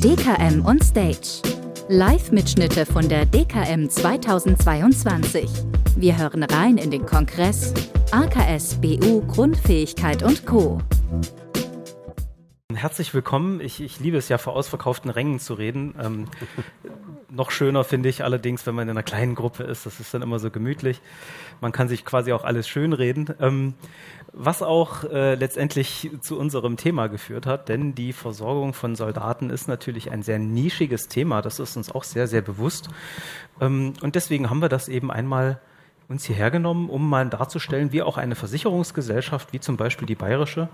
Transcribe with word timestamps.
DKM 0.00 0.62
on 0.66 0.78
Stage. 0.82 1.40
Live-Mitschnitte 1.88 2.84
von 2.84 3.08
der 3.08 3.24
DKM 3.24 3.88
2022. 3.88 5.48
Wir 5.96 6.18
hören 6.18 6.42
rein 6.42 6.76
in 6.76 6.90
den 6.90 7.06
Kongress 7.06 7.72
AKS 8.10 8.78
BU 8.78 9.22
Grundfähigkeit 9.26 10.22
und 10.22 10.44
Co. 10.44 10.82
Herzlich 12.74 13.14
willkommen. 13.14 13.62
Ich, 13.62 13.80
ich 13.80 13.98
liebe 13.98 14.18
es 14.18 14.28
ja, 14.28 14.36
vor 14.36 14.54
ausverkauften 14.54 15.10
Rängen 15.10 15.38
zu 15.38 15.54
reden. 15.54 15.94
Ähm, 15.98 16.26
noch 17.36 17.50
schöner 17.50 17.84
finde 17.84 18.08
ich 18.08 18.24
allerdings, 18.24 18.66
wenn 18.66 18.74
man 18.74 18.84
in 18.84 18.90
einer 18.90 19.02
kleinen 19.02 19.34
Gruppe 19.34 19.62
ist. 19.62 19.86
Das 19.86 20.00
ist 20.00 20.12
dann 20.14 20.22
immer 20.22 20.38
so 20.38 20.50
gemütlich. 20.50 21.00
Man 21.60 21.72
kann 21.72 21.88
sich 21.88 22.04
quasi 22.04 22.32
auch 22.32 22.44
alles 22.44 22.68
schön 22.68 22.92
reden. 22.92 23.28
Ähm, 23.40 23.74
was 24.32 24.62
auch 24.62 25.04
äh, 25.04 25.34
letztendlich 25.34 26.10
zu 26.20 26.38
unserem 26.38 26.76
Thema 26.76 27.06
geführt 27.08 27.46
hat, 27.46 27.68
denn 27.68 27.94
die 27.94 28.12
Versorgung 28.12 28.74
von 28.74 28.96
Soldaten 28.96 29.50
ist 29.50 29.68
natürlich 29.68 30.10
ein 30.10 30.22
sehr 30.22 30.38
nischiges 30.38 31.08
Thema. 31.08 31.40
Das 31.42 31.58
ist 31.58 31.76
uns 31.76 31.90
auch 31.90 32.04
sehr, 32.04 32.26
sehr 32.26 32.42
bewusst. 32.42 32.88
Ähm, 33.60 33.94
und 34.02 34.14
deswegen 34.14 34.50
haben 34.50 34.60
wir 34.60 34.68
das 34.68 34.88
eben 34.88 35.10
einmal 35.10 35.60
uns 36.08 36.24
hierher 36.24 36.50
genommen, 36.50 36.88
um 36.88 37.08
mal 37.08 37.28
darzustellen, 37.28 37.92
wie 37.92 38.02
auch 38.02 38.16
eine 38.16 38.34
Versicherungsgesellschaft, 38.34 39.52
wie 39.52 39.60
zum 39.60 39.76
Beispiel 39.76 40.06
die 40.06 40.14
bayerische, 40.14 40.68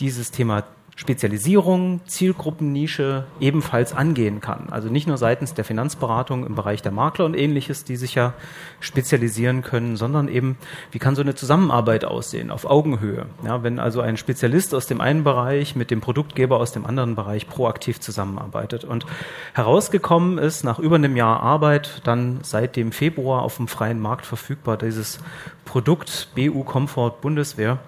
dieses 0.00 0.30
Thema 0.30 0.64
Spezialisierung, 0.94 2.00
Zielgruppennische 2.06 3.24
ebenfalls 3.40 3.94
angehen 3.94 4.40
kann. 4.40 4.68
Also 4.70 4.90
nicht 4.90 5.06
nur 5.08 5.16
seitens 5.16 5.54
der 5.54 5.64
Finanzberatung 5.64 6.44
im 6.44 6.54
Bereich 6.54 6.82
der 6.82 6.92
Makler 6.92 7.24
und 7.24 7.34
ähnliches, 7.34 7.84
die 7.84 7.96
sich 7.96 8.14
ja 8.14 8.34
spezialisieren 8.78 9.62
können, 9.62 9.96
sondern 9.96 10.28
eben, 10.28 10.58
wie 10.90 10.98
kann 10.98 11.16
so 11.16 11.22
eine 11.22 11.34
Zusammenarbeit 11.34 12.04
aussehen 12.04 12.50
auf 12.50 12.66
Augenhöhe. 12.66 13.26
Ja, 13.44 13.62
wenn 13.62 13.78
also 13.78 14.02
ein 14.02 14.18
Spezialist 14.18 14.74
aus 14.74 14.86
dem 14.86 15.00
einen 15.00 15.24
Bereich 15.24 15.76
mit 15.76 15.90
dem 15.90 16.02
Produktgeber 16.02 16.60
aus 16.60 16.72
dem 16.72 16.84
anderen 16.84 17.14
Bereich 17.14 17.48
proaktiv 17.48 17.98
zusammenarbeitet. 17.98 18.84
Und 18.84 19.06
herausgekommen 19.54 20.36
ist 20.36 20.62
nach 20.62 20.78
über 20.78 20.96
einem 20.96 21.16
Jahr 21.16 21.40
Arbeit 21.40 22.02
dann 22.04 22.40
seit 22.42 22.76
dem 22.76 22.92
Februar 22.92 23.42
auf 23.42 23.56
dem 23.56 23.66
freien 23.66 24.00
Markt 24.00 24.26
verfügbar 24.26 24.76
dieses 24.76 25.20
Produkt 25.64 26.28
BU 26.34 26.64
Comfort 26.64 27.22
Bundeswehr 27.22 27.78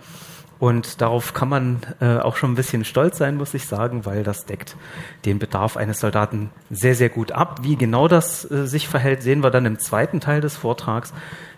und 0.59 1.01
darauf 1.01 1.35
kann 1.35 1.49
man 1.49 1.81
äh, 2.01 2.19
auch 2.19 2.37
schon 2.37 2.53
ein 2.53 2.55
bisschen 2.55 2.85
stolz 2.85 3.19
sein, 3.19 3.37
muss 3.37 3.55
ich 3.55 3.67
sagen, 3.67 4.07
weil 4.07 4.23
das 4.23 4.47
deckt 4.47 4.77
den 5.25 5.39
Bedarf 5.39 5.77
eines 5.77 6.01
Soldaten 6.01 6.51
sehr, 6.71 6.95
sehr 6.95 7.09
gut 7.09 7.33
ab. 7.33 7.61
Wie 7.63 7.77
genau 7.77 8.09
das 8.09 8.51
äh, 8.51 8.67
sich 8.67 8.89
verhält, 8.89 9.23
sehen 9.23 9.43
wir 9.43 9.51
dann 9.51 9.67
im 9.67 9.79
zweiten 9.79 10.21
Teil 10.21 10.41
des 10.41 10.57
Vortrags. 10.57 11.13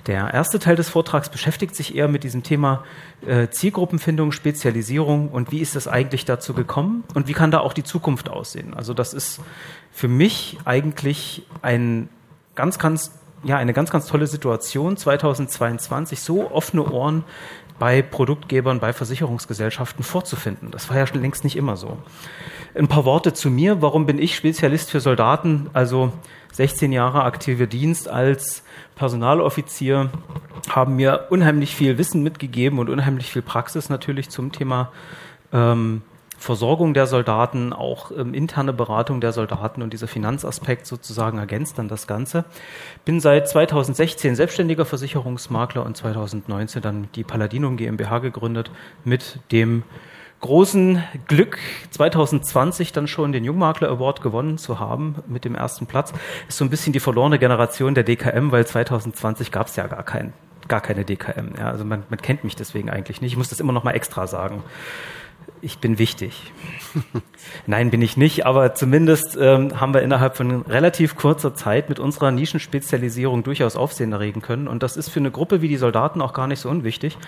Der 0.07 0.33
erste 0.33 0.59
Teil 0.59 0.77
des 0.77 0.89
Vortrags 0.89 1.29
beschäftigt 1.29 1.75
sich 1.75 1.95
eher 1.95 2.09
mit 2.09 2.25
diesem 2.25 2.43
Thema 2.43 2.85
äh, 3.27 3.49
Zielgruppenfindung, 3.49 4.33
Spezialisierung 4.33 5.29
und 5.29 5.51
wie 5.51 5.61
ist 5.61 5.77
es 5.77 5.89
eigentlich 5.89 6.25
dazu 6.25 6.55
gekommen 6.55 7.05
und 7.15 7.29
wie 7.29 7.33
kann 7.33 7.51
da 7.51 7.59
auch 7.61 7.73
die 7.73 7.85
Zukunft 7.85 8.29
aussehen. 8.29 8.73
Also 8.73 8.95
das 8.95 9.13
ist 9.13 9.41
für 9.93 10.09
mich 10.09 10.59
eigentlich 10.65 11.47
ein 11.61 12.09
ganz, 12.55 12.79
ganz 12.79 13.13
ja, 13.43 13.57
eine 13.59 13.73
ganz, 13.73 13.91
ganz 13.91 14.07
tolle 14.07 14.27
Situation 14.27 14.97
2022, 14.97 16.21
so 16.21 16.51
offene 16.51 16.91
Ohren 16.91 17.25
bei 17.79 18.03
Produktgebern, 18.03 18.81
bei 18.81 18.93
Versicherungsgesellschaften 18.93 20.05
vorzufinden. 20.05 20.71
Das 20.71 20.89
war 20.89 20.97
ja 20.97 21.07
schon 21.07 21.21
längst 21.21 21.45
nicht 21.45 21.57
immer 21.57 21.77
so. 21.77 21.99
Ein 22.75 22.89
paar 22.89 23.05
Worte 23.05 23.33
zu 23.33 23.51
mir. 23.51 23.83
Warum 23.83 24.07
bin 24.07 24.19
ich 24.19 24.37
Spezialist 24.37 24.91
für 24.91 25.01
Soldaten? 25.01 25.71
Also 25.73 26.13
16 26.53 26.93
Jahre 26.93 27.25
aktive 27.25 27.67
Dienst 27.67 28.09
als 28.09 28.63
Personaloffizier 28.95 30.11
haben 30.69 30.97
mir 30.97 31.27
unheimlich 31.31 31.75
viel 31.75 31.99
Wissen 31.99 32.23
mitgegeben 32.23 32.79
und 32.79 32.89
unheimlich 32.89 33.31
viel 33.31 33.43
Praxis 33.43 33.89
natürlich 33.89 34.31
zum 34.31 34.53
Thema 34.53 34.91
ähm, 35.53 36.03
Versorgung 36.39 36.95
der 36.95 37.07
Soldaten, 37.07 37.73
auch 37.73 38.11
ähm, 38.11 38.35
interne 38.35 38.73
Beratung 38.73 39.21
der 39.21 39.33
Soldaten 39.33 39.83
und 39.83 39.93
dieser 39.93 40.07
Finanzaspekt 40.07 40.87
sozusagen 40.87 41.39
ergänzt 41.39 41.79
dann 41.79 41.89
das 41.89 42.07
Ganze. 42.07 42.45
Bin 43.05 43.21
seit 43.21 43.49
2016 43.49 44.37
selbstständiger 44.37 44.85
Versicherungsmakler 44.85 45.85
und 45.85 45.97
2019 45.97 46.83
dann 46.83 47.09
die 47.15 47.25
Paladinum 47.25 47.77
GmbH 47.77 48.19
gegründet 48.19 48.71
mit 49.05 49.41
dem 49.51 49.83
großen 50.41 51.03
Glück, 51.27 51.59
2020 51.91 52.93
dann 52.93 53.09
schon 53.09 53.33
den 53.33 53.45
Jungmakler 53.45 53.89
Award 53.89 54.21
gewonnen 54.21 54.59
zu 54.59 54.79
haben 54.79 55.17
mit 55.27 55.45
dem 55.45 55.55
ersten 55.55 55.87
Platz. 55.87 56.13
Ist 56.49 56.59
so 56.59 56.65
ein 56.65 56.71
bisschen 56.71 56.93
die 56.93 57.01
verlorene 57.01 57.39
Generation 57.39 57.95
der 57.95 58.05
DKM, 58.05 58.53
weil 58.53 58.67
2020 58.67 59.51
gab 59.51 59.69
es 59.69 59.77
ja 59.77 59.87
gar 59.87 60.03
kein, 60.03 60.35
gar 60.69 60.83
keine 60.83 61.05
DKM. 61.05 61.59
Ja, 61.59 61.71
also 61.71 61.85
man, 61.85 62.05
man 62.11 62.21
kennt 62.21 62.45
mich 62.45 62.55
deswegen 62.55 62.91
eigentlich 62.91 63.23
nicht. 63.23 63.33
Ich 63.33 63.39
muss 63.39 63.49
das 63.49 63.61
immer 63.61 63.73
noch 63.73 63.85
mal 63.85 63.93
extra 63.93 64.27
sagen 64.27 64.63
ich 65.67 65.79
bin 65.79 65.99
wichtig. 65.99 66.53
Nein, 67.67 67.91
bin 67.91 68.03
ich 68.03 68.17
nicht, 68.17 68.47
aber 68.47 68.75
zumindest 68.75 69.37
ähm, 69.41 69.81
haben 69.81 69.95
wir 69.95 70.03
innerhalb 70.03 70.37
von 70.37 70.63
relativ 70.63 71.17
kurzer 71.17 71.55
Zeit 71.55 71.89
mit 71.89 71.99
unserer 71.99 72.31
Nischenspezialisierung 72.31 73.43
durchaus 73.43 73.77
Aufsehen 73.77 74.13
erregen 74.13 74.43
können. 74.43 74.69
Und 74.69 74.83
das 74.83 74.97
ist 74.97 75.09
für 75.09 75.21
eine 75.21 75.31
Gruppe 75.31 75.63
wie 75.63 75.69
die 75.69 75.77
Soldaten 75.77 76.21
auch 76.21 76.33
gar 76.33 76.47
nicht 76.47 76.61
so 76.61 76.69
unwichtig, 76.69 77.19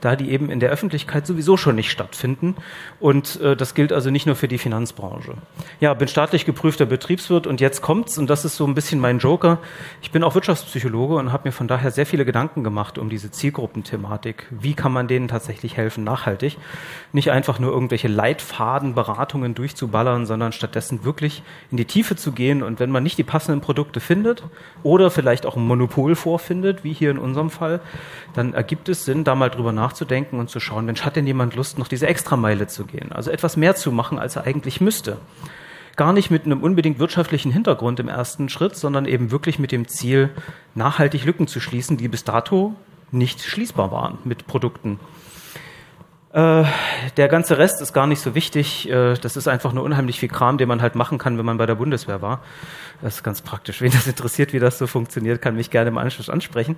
da 0.00 0.16
die 0.16 0.30
eben 0.30 0.50
in 0.50 0.60
der 0.60 0.70
Öffentlichkeit 0.70 1.26
sowieso 1.26 1.56
schon 1.56 1.76
nicht 1.76 1.90
stattfinden. 1.90 2.56
Und 3.00 3.40
äh, 3.40 3.56
das 3.56 3.74
gilt 3.74 3.92
also 3.92 4.10
nicht 4.10 4.26
nur 4.26 4.36
für 4.36 4.48
die 4.48 4.58
Finanzbranche. 4.58 5.34
Ja, 5.80 5.94
bin 5.94 6.08
staatlich 6.08 6.44
geprüfter 6.44 6.86
Betriebswirt 6.86 7.46
und 7.46 7.60
jetzt 7.60 7.82
kommt's, 7.82 8.18
und 8.18 8.28
das 8.28 8.44
ist 8.44 8.56
so 8.56 8.66
ein 8.66 8.74
bisschen 8.74 9.00
mein 9.00 9.18
Joker. 9.18 9.58
Ich 10.02 10.10
bin 10.10 10.22
auch 10.22 10.34
Wirtschaftspsychologe 10.34 11.14
und 11.14 11.32
habe 11.32 11.48
mir 11.48 11.52
von 11.52 11.68
daher 11.68 11.90
sehr 11.90 12.06
viele 12.06 12.24
Gedanken 12.24 12.64
gemacht 12.64 12.98
um 12.98 13.08
diese 13.08 13.30
Zielgruppenthematik. 13.30 14.46
Wie 14.50 14.74
kann 14.74 14.92
man 14.92 15.08
denen 15.08 15.28
tatsächlich 15.28 15.76
helfen, 15.76 16.04
nachhaltig? 16.04 16.58
Nicht 17.12 17.30
einfach 17.30 17.55
nur 17.58 17.72
irgendwelche 17.72 18.08
Leitfadenberatungen 18.08 19.54
durchzuballern, 19.54 20.26
sondern 20.26 20.52
stattdessen 20.52 21.04
wirklich 21.04 21.42
in 21.70 21.76
die 21.76 21.84
Tiefe 21.84 22.16
zu 22.16 22.32
gehen. 22.32 22.62
Und 22.62 22.80
wenn 22.80 22.90
man 22.90 23.02
nicht 23.02 23.18
die 23.18 23.24
passenden 23.24 23.60
Produkte 23.60 24.00
findet 24.00 24.42
oder 24.82 25.10
vielleicht 25.10 25.46
auch 25.46 25.56
ein 25.56 25.66
Monopol 25.66 26.14
vorfindet, 26.14 26.84
wie 26.84 26.92
hier 26.92 27.10
in 27.10 27.18
unserem 27.18 27.50
Fall, 27.50 27.80
dann 28.34 28.54
ergibt 28.54 28.88
es 28.88 29.04
Sinn, 29.04 29.24
da 29.24 29.34
mal 29.34 29.50
drüber 29.50 29.72
nachzudenken 29.72 30.38
und 30.38 30.50
zu 30.50 30.60
schauen, 30.60 30.86
Mensch, 30.86 31.02
hat 31.02 31.16
denn 31.16 31.26
jemand 31.26 31.56
Lust, 31.56 31.78
noch 31.78 31.88
diese 31.88 32.06
Extrameile 32.06 32.66
zu 32.66 32.84
gehen? 32.84 33.12
Also 33.12 33.30
etwas 33.30 33.56
mehr 33.56 33.74
zu 33.74 33.92
machen, 33.92 34.18
als 34.18 34.36
er 34.36 34.46
eigentlich 34.46 34.80
müsste 34.80 35.18
gar 35.96 36.12
nicht 36.12 36.30
mit 36.30 36.44
einem 36.44 36.62
unbedingt 36.62 36.98
wirtschaftlichen 36.98 37.50
Hintergrund 37.50 37.98
im 38.00 38.08
ersten 38.08 38.48
Schritt, 38.50 38.76
sondern 38.76 39.06
eben 39.06 39.30
wirklich 39.30 39.58
mit 39.58 39.72
dem 39.72 39.88
Ziel, 39.88 40.30
nachhaltig 40.74 41.24
Lücken 41.24 41.46
zu 41.46 41.58
schließen, 41.58 41.96
die 41.96 42.08
bis 42.08 42.22
dato 42.22 42.74
nicht 43.10 43.42
schließbar 43.42 43.90
waren 43.90 44.18
mit 44.24 44.46
Produkten. 44.46 45.00
Äh, 46.36 46.64
der 47.16 47.28
ganze 47.28 47.56
Rest 47.56 47.80
ist 47.80 47.94
gar 47.94 48.06
nicht 48.06 48.20
so 48.20 48.34
wichtig. 48.34 48.90
Äh, 48.90 49.14
das 49.14 49.38
ist 49.38 49.48
einfach 49.48 49.72
nur 49.72 49.82
unheimlich 49.84 50.20
viel 50.20 50.28
Kram, 50.28 50.58
den 50.58 50.68
man 50.68 50.82
halt 50.82 50.94
machen 50.94 51.16
kann, 51.16 51.38
wenn 51.38 51.46
man 51.46 51.56
bei 51.56 51.64
der 51.64 51.76
Bundeswehr 51.76 52.20
war. 52.20 52.42
Das 53.00 53.16
ist 53.16 53.22
ganz 53.22 53.40
praktisch. 53.40 53.80
Wen 53.80 53.90
das 53.90 54.06
interessiert, 54.06 54.52
wie 54.52 54.58
das 54.58 54.76
so 54.76 54.86
funktioniert, 54.86 55.40
kann 55.40 55.56
mich 55.56 55.70
gerne 55.70 55.88
im 55.88 55.96
Anschluss 55.96 56.28
ansprechen. 56.28 56.76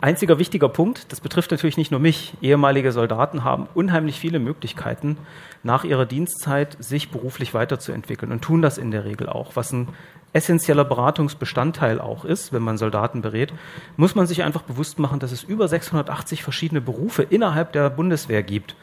Einziger 0.00 0.40
wichtiger 0.40 0.68
Punkt, 0.68 1.12
das 1.12 1.20
betrifft 1.20 1.52
natürlich 1.52 1.76
nicht 1.76 1.92
nur 1.92 2.00
mich. 2.00 2.34
Ehemalige 2.40 2.90
Soldaten 2.90 3.44
haben 3.44 3.68
unheimlich 3.74 4.18
viele 4.18 4.40
Möglichkeiten, 4.40 5.18
nach 5.62 5.84
ihrer 5.84 6.06
Dienstzeit 6.06 6.76
sich 6.80 7.10
beruflich 7.10 7.54
weiterzuentwickeln 7.54 8.32
und 8.32 8.42
tun 8.42 8.60
das 8.60 8.76
in 8.76 8.90
der 8.90 9.04
Regel 9.04 9.28
auch, 9.28 9.54
was 9.54 9.72
ein 9.72 9.88
essentieller 10.32 10.84
Beratungsbestandteil 10.84 12.00
auch 12.00 12.24
ist, 12.24 12.52
wenn 12.52 12.62
man 12.62 12.78
Soldaten 12.78 13.22
berät, 13.22 13.52
muss 13.96 14.14
man 14.14 14.26
sich 14.26 14.42
einfach 14.42 14.62
bewusst 14.62 14.98
machen, 14.98 15.18
dass 15.18 15.32
es 15.32 15.42
über 15.42 15.66
680 15.68 16.42
verschiedene 16.42 16.80
Berufe 16.80 17.22
innerhalb 17.22 17.72
der 17.72 17.90
Bundeswehr 17.90 18.42
gibt. 18.42 18.76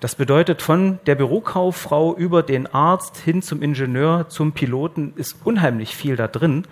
Das 0.00 0.16
bedeutet, 0.16 0.62
von 0.62 0.98
der 1.06 1.14
Bürokauffrau 1.14 2.14
über 2.16 2.42
den 2.42 2.66
Arzt 2.66 3.16
hin 3.18 3.40
zum 3.40 3.62
Ingenieur, 3.62 4.28
zum 4.28 4.52
Piloten 4.52 5.12
ist 5.16 5.36
unheimlich 5.44 5.96
viel 5.96 6.16
da 6.16 6.26
drin. 6.26 6.66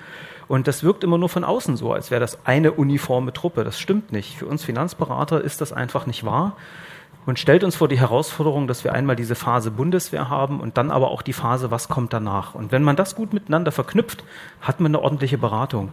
Und 0.49 0.67
das 0.67 0.83
wirkt 0.83 1.05
immer 1.05 1.17
nur 1.17 1.29
von 1.29 1.45
außen 1.45 1.77
so, 1.77 1.93
als 1.93 2.11
wäre 2.11 2.21
das 2.21 2.45
eine 2.45 2.73
uniforme 2.73 3.33
Truppe. 3.33 3.63
Das 3.63 3.79
stimmt 3.79 4.11
nicht. 4.11 4.37
Für 4.37 4.47
uns 4.47 4.65
Finanzberater 4.65 5.41
ist 5.41 5.61
das 5.61 5.73
einfach 5.73 6.07
nicht 6.07 6.25
wahr 6.25 6.57
und 7.27 7.39
stellt 7.39 7.65
uns 7.65 7.77
vor 7.77 7.89
die 7.89 8.01
Herausforderung, 8.01 8.67
dass 8.67 8.83
wir 8.83 8.93
einmal 8.93 9.15
diese 9.15 9.35
Phase 9.35 9.71
Bundeswehr 9.71 10.29
haben 10.31 10.61
und 10.61 10.79
dann 10.79 10.91
aber 10.91 11.11
auch 11.11 11.23
die 11.23 11.33
Phase, 11.33 11.71
was 11.71 11.89
kommt 11.89 12.13
danach. 12.13 12.55
Und 12.55 12.73
wenn 12.73 12.83
man 12.83 12.97
das 12.97 13.15
gut 13.15 13.33
miteinander 13.33 13.73
verknüpft, 13.73 14.25
hat 14.61 14.81
man 14.81 14.91
eine 14.91 15.03
ordentliche 15.03 15.39
Beratung. 15.39 15.93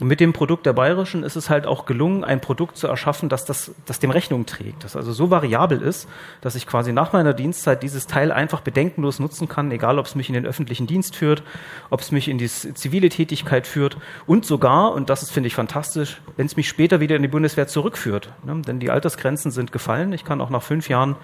Und 0.00 0.08
mit 0.08 0.20
dem 0.20 0.32
Produkt 0.32 0.66
der 0.66 0.72
Bayerischen 0.72 1.22
ist 1.22 1.36
es 1.36 1.48
halt 1.48 1.66
auch 1.66 1.86
gelungen, 1.86 2.24
ein 2.24 2.40
Produkt 2.40 2.76
zu 2.76 2.88
erschaffen, 2.88 3.28
das, 3.28 3.44
das, 3.44 3.72
das 3.86 4.00
dem 4.00 4.10
Rechnung 4.10 4.46
trägt, 4.46 4.84
das 4.84 4.96
also 4.96 5.12
so 5.12 5.30
variabel 5.30 5.80
ist, 5.80 6.08
dass 6.40 6.54
ich 6.54 6.66
quasi 6.66 6.92
nach 6.92 7.12
meiner 7.12 7.34
Dienstzeit 7.34 7.82
dieses 7.82 8.06
Teil 8.06 8.32
einfach 8.32 8.60
bedenkenlos 8.60 9.20
nutzen 9.20 9.48
kann, 9.48 9.70
egal 9.70 9.98
ob 9.98 10.06
es 10.06 10.14
mich 10.14 10.28
in 10.28 10.34
den 10.34 10.46
öffentlichen 10.46 10.86
Dienst 10.86 11.14
führt, 11.16 11.42
ob 11.90 12.00
es 12.00 12.10
mich 12.10 12.28
in 12.28 12.38
die 12.38 12.48
zivile 12.48 13.08
Tätigkeit 13.08 13.66
führt 13.66 13.96
und 14.26 14.44
sogar, 14.44 14.92
und 14.92 15.08
das 15.08 15.30
finde 15.30 15.46
ich, 15.46 15.54
fantastisch, 15.54 16.20
wenn 16.36 16.46
es 16.46 16.56
mich 16.56 16.68
später 16.68 17.00
wieder 17.00 17.16
in 17.16 17.22
die 17.22 17.28
Bundeswehr 17.28 17.68
zurückführt. 17.68 18.32
Ne? 18.44 18.60
Denn 18.66 18.80
die 18.80 18.90
Altersgrenzen 18.90 19.50
sind 19.50 19.72
gefallen. 19.72 20.12
Ich 20.12 20.24
kann 20.24 20.40
auch 20.40 20.50
nach 20.50 20.63
fünf 20.64 20.88
Jahren 20.88 21.16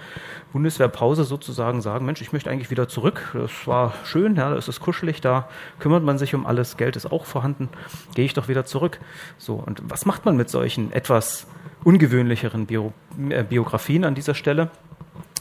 Bundeswehrpause 0.52 1.24
sozusagen 1.24 1.80
sagen, 1.80 2.06
Mensch, 2.06 2.20
ich 2.20 2.32
möchte 2.32 2.50
eigentlich 2.50 2.70
wieder 2.70 2.88
zurück. 2.88 3.30
Das 3.34 3.66
war 3.66 3.94
schön, 4.04 4.36
ja, 4.36 4.54
es 4.54 4.68
ist 4.68 4.80
kuschelig, 4.80 5.20
da 5.20 5.48
kümmert 5.78 6.02
man 6.02 6.18
sich 6.18 6.34
um 6.34 6.46
alles, 6.46 6.76
Geld 6.76 6.96
ist 6.96 7.10
auch 7.10 7.24
vorhanden, 7.24 7.68
gehe 8.14 8.24
ich 8.24 8.34
doch 8.34 8.48
wieder 8.48 8.64
zurück. 8.64 9.00
So, 9.38 9.54
und 9.54 9.82
was 9.84 10.06
macht 10.06 10.24
man 10.24 10.36
mit 10.36 10.50
solchen 10.50 10.92
etwas 10.92 11.46
ungewöhnlicheren 11.84 12.66
Bio, 12.66 12.92
äh, 13.28 13.42
Biografien 13.44 14.04
an 14.04 14.14
dieser 14.14 14.34
Stelle? 14.34 14.70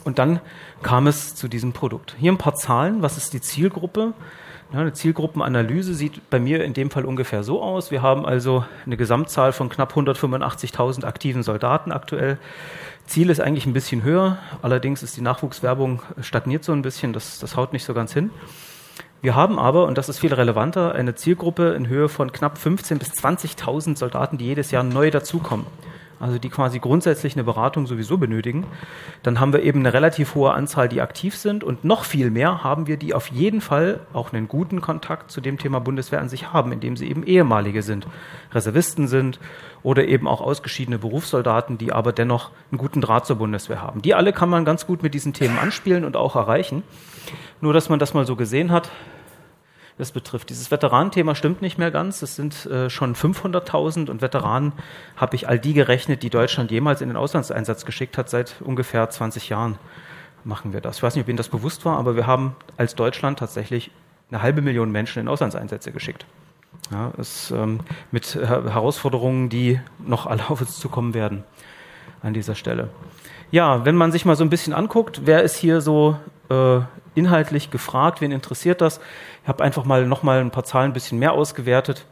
Und 0.04 0.18
dann 0.18 0.40
kam 0.82 1.06
es 1.06 1.34
zu 1.34 1.48
diesem 1.48 1.72
Produkt. 1.72 2.16
Hier 2.18 2.32
ein 2.32 2.38
paar 2.38 2.54
Zahlen. 2.54 3.02
Was 3.02 3.16
ist 3.18 3.34
die 3.34 3.40
Zielgruppe? 3.40 4.14
Eine 4.72 4.92
Zielgruppenanalyse 4.92 5.94
sieht 5.94 6.30
bei 6.30 6.38
mir 6.38 6.64
in 6.64 6.74
dem 6.74 6.90
Fall 6.90 7.04
ungefähr 7.04 7.42
so 7.42 7.60
aus. 7.60 7.90
Wir 7.90 8.02
haben 8.02 8.24
also 8.24 8.64
eine 8.86 8.96
Gesamtzahl 8.96 9.52
von 9.52 9.68
knapp 9.68 9.94
185.000 9.96 11.04
aktiven 11.04 11.42
Soldaten 11.42 11.90
aktuell. 11.90 12.38
Ziel 13.10 13.28
ist 13.28 13.40
eigentlich 13.40 13.66
ein 13.66 13.72
bisschen 13.72 14.04
höher. 14.04 14.38
Allerdings 14.62 15.02
ist 15.02 15.16
die 15.16 15.20
Nachwuchswerbung 15.20 16.00
stagniert 16.20 16.62
so 16.62 16.70
ein 16.70 16.82
bisschen. 16.82 17.12
Das, 17.12 17.40
das 17.40 17.56
haut 17.56 17.72
nicht 17.72 17.84
so 17.84 17.92
ganz 17.92 18.14
hin. 18.14 18.30
Wir 19.20 19.34
haben 19.34 19.58
aber, 19.58 19.86
und 19.86 19.98
das 19.98 20.08
ist 20.08 20.20
viel 20.20 20.32
relevanter, 20.32 20.94
eine 20.94 21.16
Zielgruppe 21.16 21.74
in 21.74 21.88
Höhe 21.88 22.08
von 22.08 22.32
knapp 22.32 22.56
15.000 22.56 22.98
bis 22.98 23.10
20.000 23.10 23.98
Soldaten, 23.98 24.38
die 24.38 24.46
jedes 24.46 24.70
Jahr 24.70 24.84
neu 24.84 25.10
dazukommen 25.10 25.66
also 26.20 26.38
die 26.38 26.50
quasi 26.50 26.78
grundsätzlich 26.78 27.34
eine 27.34 27.44
Beratung 27.44 27.86
sowieso 27.86 28.18
benötigen, 28.18 28.66
dann 29.22 29.40
haben 29.40 29.52
wir 29.52 29.62
eben 29.62 29.80
eine 29.80 29.92
relativ 29.92 30.34
hohe 30.34 30.52
Anzahl, 30.52 30.88
die 30.88 31.00
aktiv 31.00 31.34
sind 31.34 31.64
und 31.64 31.82
noch 31.82 32.04
viel 32.04 32.30
mehr 32.30 32.62
haben 32.62 32.86
wir, 32.86 32.98
die 32.98 33.14
auf 33.14 33.28
jeden 33.28 33.60
Fall 33.60 34.00
auch 34.12 34.32
einen 34.32 34.46
guten 34.46 34.80
Kontakt 34.80 35.30
zu 35.30 35.40
dem 35.40 35.58
Thema 35.58 35.80
Bundeswehr 35.80 36.20
an 36.20 36.28
sich 36.28 36.52
haben, 36.52 36.72
indem 36.72 36.96
sie 36.96 37.08
eben 37.08 37.24
ehemalige 37.24 37.82
sind, 37.82 38.06
Reservisten 38.52 39.08
sind 39.08 39.40
oder 39.82 40.06
eben 40.06 40.28
auch 40.28 40.42
ausgeschiedene 40.42 40.98
Berufssoldaten, 40.98 41.78
die 41.78 41.92
aber 41.92 42.12
dennoch 42.12 42.50
einen 42.70 42.78
guten 42.78 43.00
Draht 43.00 43.26
zur 43.26 43.36
Bundeswehr 43.36 43.80
haben. 43.80 44.02
Die 44.02 44.14
alle 44.14 44.32
kann 44.32 44.50
man 44.50 44.64
ganz 44.64 44.86
gut 44.86 45.02
mit 45.02 45.14
diesen 45.14 45.32
Themen 45.32 45.58
anspielen 45.58 46.04
und 46.04 46.16
auch 46.16 46.36
erreichen. 46.36 46.82
Nur, 47.62 47.72
dass 47.72 47.88
man 47.88 47.98
das 47.98 48.14
mal 48.14 48.26
so 48.26 48.36
gesehen 48.36 48.70
hat, 48.70 48.90
das 50.00 50.12
betrifft. 50.12 50.50
Dieses 50.50 50.70
Veteranenthema 50.70 51.34
stimmt 51.34 51.62
nicht 51.62 51.78
mehr 51.78 51.90
ganz. 51.90 52.22
Es 52.22 52.36
sind 52.36 52.66
äh, 52.66 52.90
schon 52.90 53.14
500.000 53.14 54.10
und 54.10 54.22
Veteranen 54.22 54.72
habe 55.16 55.36
ich 55.36 55.48
all 55.48 55.58
die 55.58 55.74
gerechnet, 55.74 56.22
die 56.22 56.30
Deutschland 56.30 56.70
jemals 56.70 57.00
in 57.00 57.08
den 57.08 57.16
Auslandseinsatz 57.16 57.84
geschickt 57.84 58.18
hat. 58.18 58.28
Seit 58.28 58.56
ungefähr 58.60 59.08
20 59.08 59.48
Jahren 59.48 59.78
machen 60.44 60.72
wir 60.72 60.80
das. 60.80 60.96
Ich 60.96 61.02
weiß 61.02 61.14
nicht, 61.14 61.24
ob 61.24 61.28
Ihnen 61.28 61.36
das 61.36 61.48
bewusst 61.48 61.84
war, 61.84 61.98
aber 61.98 62.16
wir 62.16 62.26
haben 62.26 62.56
als 62.76 62.94
Deutschland 62.94 63.38
tatsächlich 63.38 63.90
eine 64.30 64.42
halbe 64.42 64.62
Million 64.62 64.90
Menschen 64.90 65.20
in 65.20 65.28
Auslandseinsätze 65.28 65.92
geschickt. 65.92 66.24
Ja, 66.90 67.12
es, 67.18 67.50
ähm, 67.50 67.80
mit 68.10 68.34
Herausforderungen, 68.34 69.48
die 69.48 69.80
noch 69.98 70.26
alle 70.26 70.42
auf 70.48 70.60
uns 70.60 70.78
zukommen 70.78 71.14
werden 71.14 71.44
an 72.22 72.34
dieser 72.34 72.54
Stelle. 72.54 72.88
Ja, 73.50 73.84
wenn 73.84 73.96
man 73.96 74.12
sich 74.12 74.24
mal 74.24 74.36
so 74.36 74.44
ein 74.44 74.50
bisschen 74.50 74.72
anguckt, 74.72 75.22
wer 75.24 75.42
ist 75.42 75.56
hier 75.56 75.80
so 75.80 76.16
äh, 76.48 76.80
inhaltlich 77.14 77.70
gefragt, 77.70 78.20
wen 78.20 78.32
interessiert 78.32 78.80
das? 78.80 79.00
Ich 79.42 79.48
habe 79.48 79.64
einfach 79.64 79.84
mal 79.84 80.06
noch 80.06 80.22
mal 80.22 80.40
ein 80.40 80.50
paar 80.50 80.64
Zahlen 80.64 80.90
ein 80.90 80.94
bisschen 80.94 81.18
mehr 81.18 81.32
ausgewertet. 81.32 82.06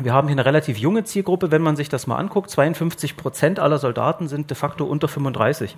Wir 0.00 0.12
haben 0.12 0.28
hier 0.28 0.34
eine 0.34 0.44
relativ 0.44 0.78
junge 0.78 1.04
Zielgruppe, 1.04 1.50
wenn 1.50 1.62
man 1.62 1.76
sich 1.76 1.88
das 1.88 2.06
mal 2.06 2.16
anguckt. 2.16 2.50
52 2.50 3.16
Prozent 3.16 3.58
aller 3.58 3.78
Soldaten 3.78 4.28
sind 4.28 4.48
de 4.50 4.56
facto 4.56 4.84
unter 4.84 5.08
35. 5.08 5.76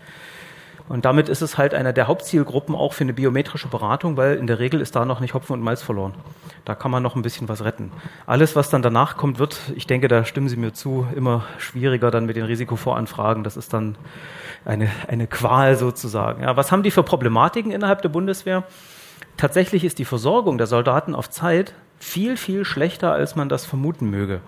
Und 0.92 1.06
damit 1.06 1.30
ist 1.30 1.40
es 1.40 1.56
halt 1.56 1.72
einer 1.72 1.94
der 1.94 2.06
Hauptzielgruppen 2.06 2.74
auch 2.74 2.92
für 2.92 3.04
eine 3.04 3.14
biometrische 3.14 3.66
Beratung, 3.66 4.18
weil 4.18 4.36
in 4.36 4.46
der 4.46 4.58
Regel 4.58 4.78
ist 4.82 4.94
da 4.94 5.06
noch 5.06 5.20
nicht 5.20 5.32
Hopfen 5.32 5.54
und 5.54 5.62
Malz 5.62 5.80
verloren. 5.80 6.12
Da 6.66 6.74
kann 6.74 6.90
man 6.90 7.02
noch 7.02 7.16
ein 7.16 7.22
bisschen 7.22 7.48
was 7.48 7.64
retten. 7.64 7.90
Alles, 8.26 8.56
was 8.56 8.68
dann 8.68 8.82
danach 8.82 9.16
kommt, 9.16 9.38
wird, 9.38 9.58
ich 9.74 9.86
denke, 9.86 10.06
da 10.06 10.26
stimmen 10.26 10.50
Sie 10.50 10.58
mir 10.58 10.74
zu, 10.74 11.06
immer 11.16 11.46
schwieriger 11.56 12.10
dann 12.10 12.26
mit 12.26 12.36
den 12.36 12.44
Risikovoranfragen. 12.44 13.42
Das 13.42 13.56
ist 13.56 13.72
dann 13.72 13.96
eine, 14.66 14.90
eine 15.08 15.26
Qual 15.26 15.76
sozusagen. 15.76 16.42
Ja, 16.42 16.58
was 16.58 16.70
haben 16.70 16.82
die 16.82 16.90
für 16.90 17.02
Problematiken 17.02 17.72
innerhalb 17.72 18.02
der 18.02 18.10
Bundeswehr? 18.10 18.64
Tatsächlich 19.38 19.84
ist 19.84 19.98
die 19.98 20.04
Versorgung 20.04 20.58
der 20.58 20.66
Soldaten 20.66 21.14
auf 21.14 21.30
Zeit 21.30 21.72
viel, 22.00 22.36
viel 22.36 22.66
schlechter, 22.66 23.12
als 23.12 23.34
man 23.34 23.48
das 23.48 23.64
vermuten 23.64 24.10
möge. 24.10 24.42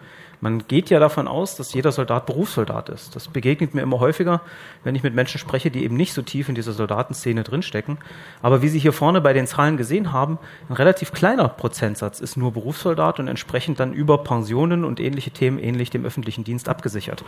Man 0.45 0.69
geht 0.69 0.91
ja 0.91 1.01
davon 1.01 1.27
aus, 1.27 1.57
dass 1.57 1.73
jeder 1.73 1.91
Soldat 1.91 2.27
Berufssoldat 2.27 2.91
ist. 2.91 3.17
Das 3.17 3.29
begegnet 3.29 3.73
mir 3.73 3.81
immer 3.81 3.99
häufiger, 3.99 4.43
wenn 4.83 4.95
ich 4.95 5.03
mit 5.03 5.15
Menschen 5.15 5.39
spreche, 5.39 5.71
die 5.71 5.83
eben 5.83 5.97
nicht 5.97 6.13
so 6.13 6.21
tief 6.21 6.51
in 6.51 6.55
dieser 6.55 6.75
Soldatenszene 6.75 7.43
drinstecken. 7.43 7.97
Aber 8.43 8.61
wie 8.61 8.69
Sie 8.69 8.79
hier 8.79 8.93
vorne 8.93 9.23
bei 9.23 9.33
den 9.33 9.47
Zahlen 9.47 9.79
gesehen 9.79 10.13
haben, 10.13 10.39
ein 10.69 10.75
relativ 10.75 11.13
kleiner 11.13 11.49
Prozentsatz 11.49 12.21
ist 12.21 12.37
nur 12.37 12.53
Berufssoldat 12.53 13.21
und 13.21 13.29
entsprechend 13.29 13.81
dann 13.81 13.95
über 13.95 14.19
Pensionen 14.23 14.85
und 14.85 15.01
ähnliche 15.01 15.31
Themen 15.31 15.59
ähnlich 15.59 15.89
dem 15.89 16.05
öffentlichen 16.05 16.45
Dienst 16.45 16.69
abgesichert. 16.69 17.25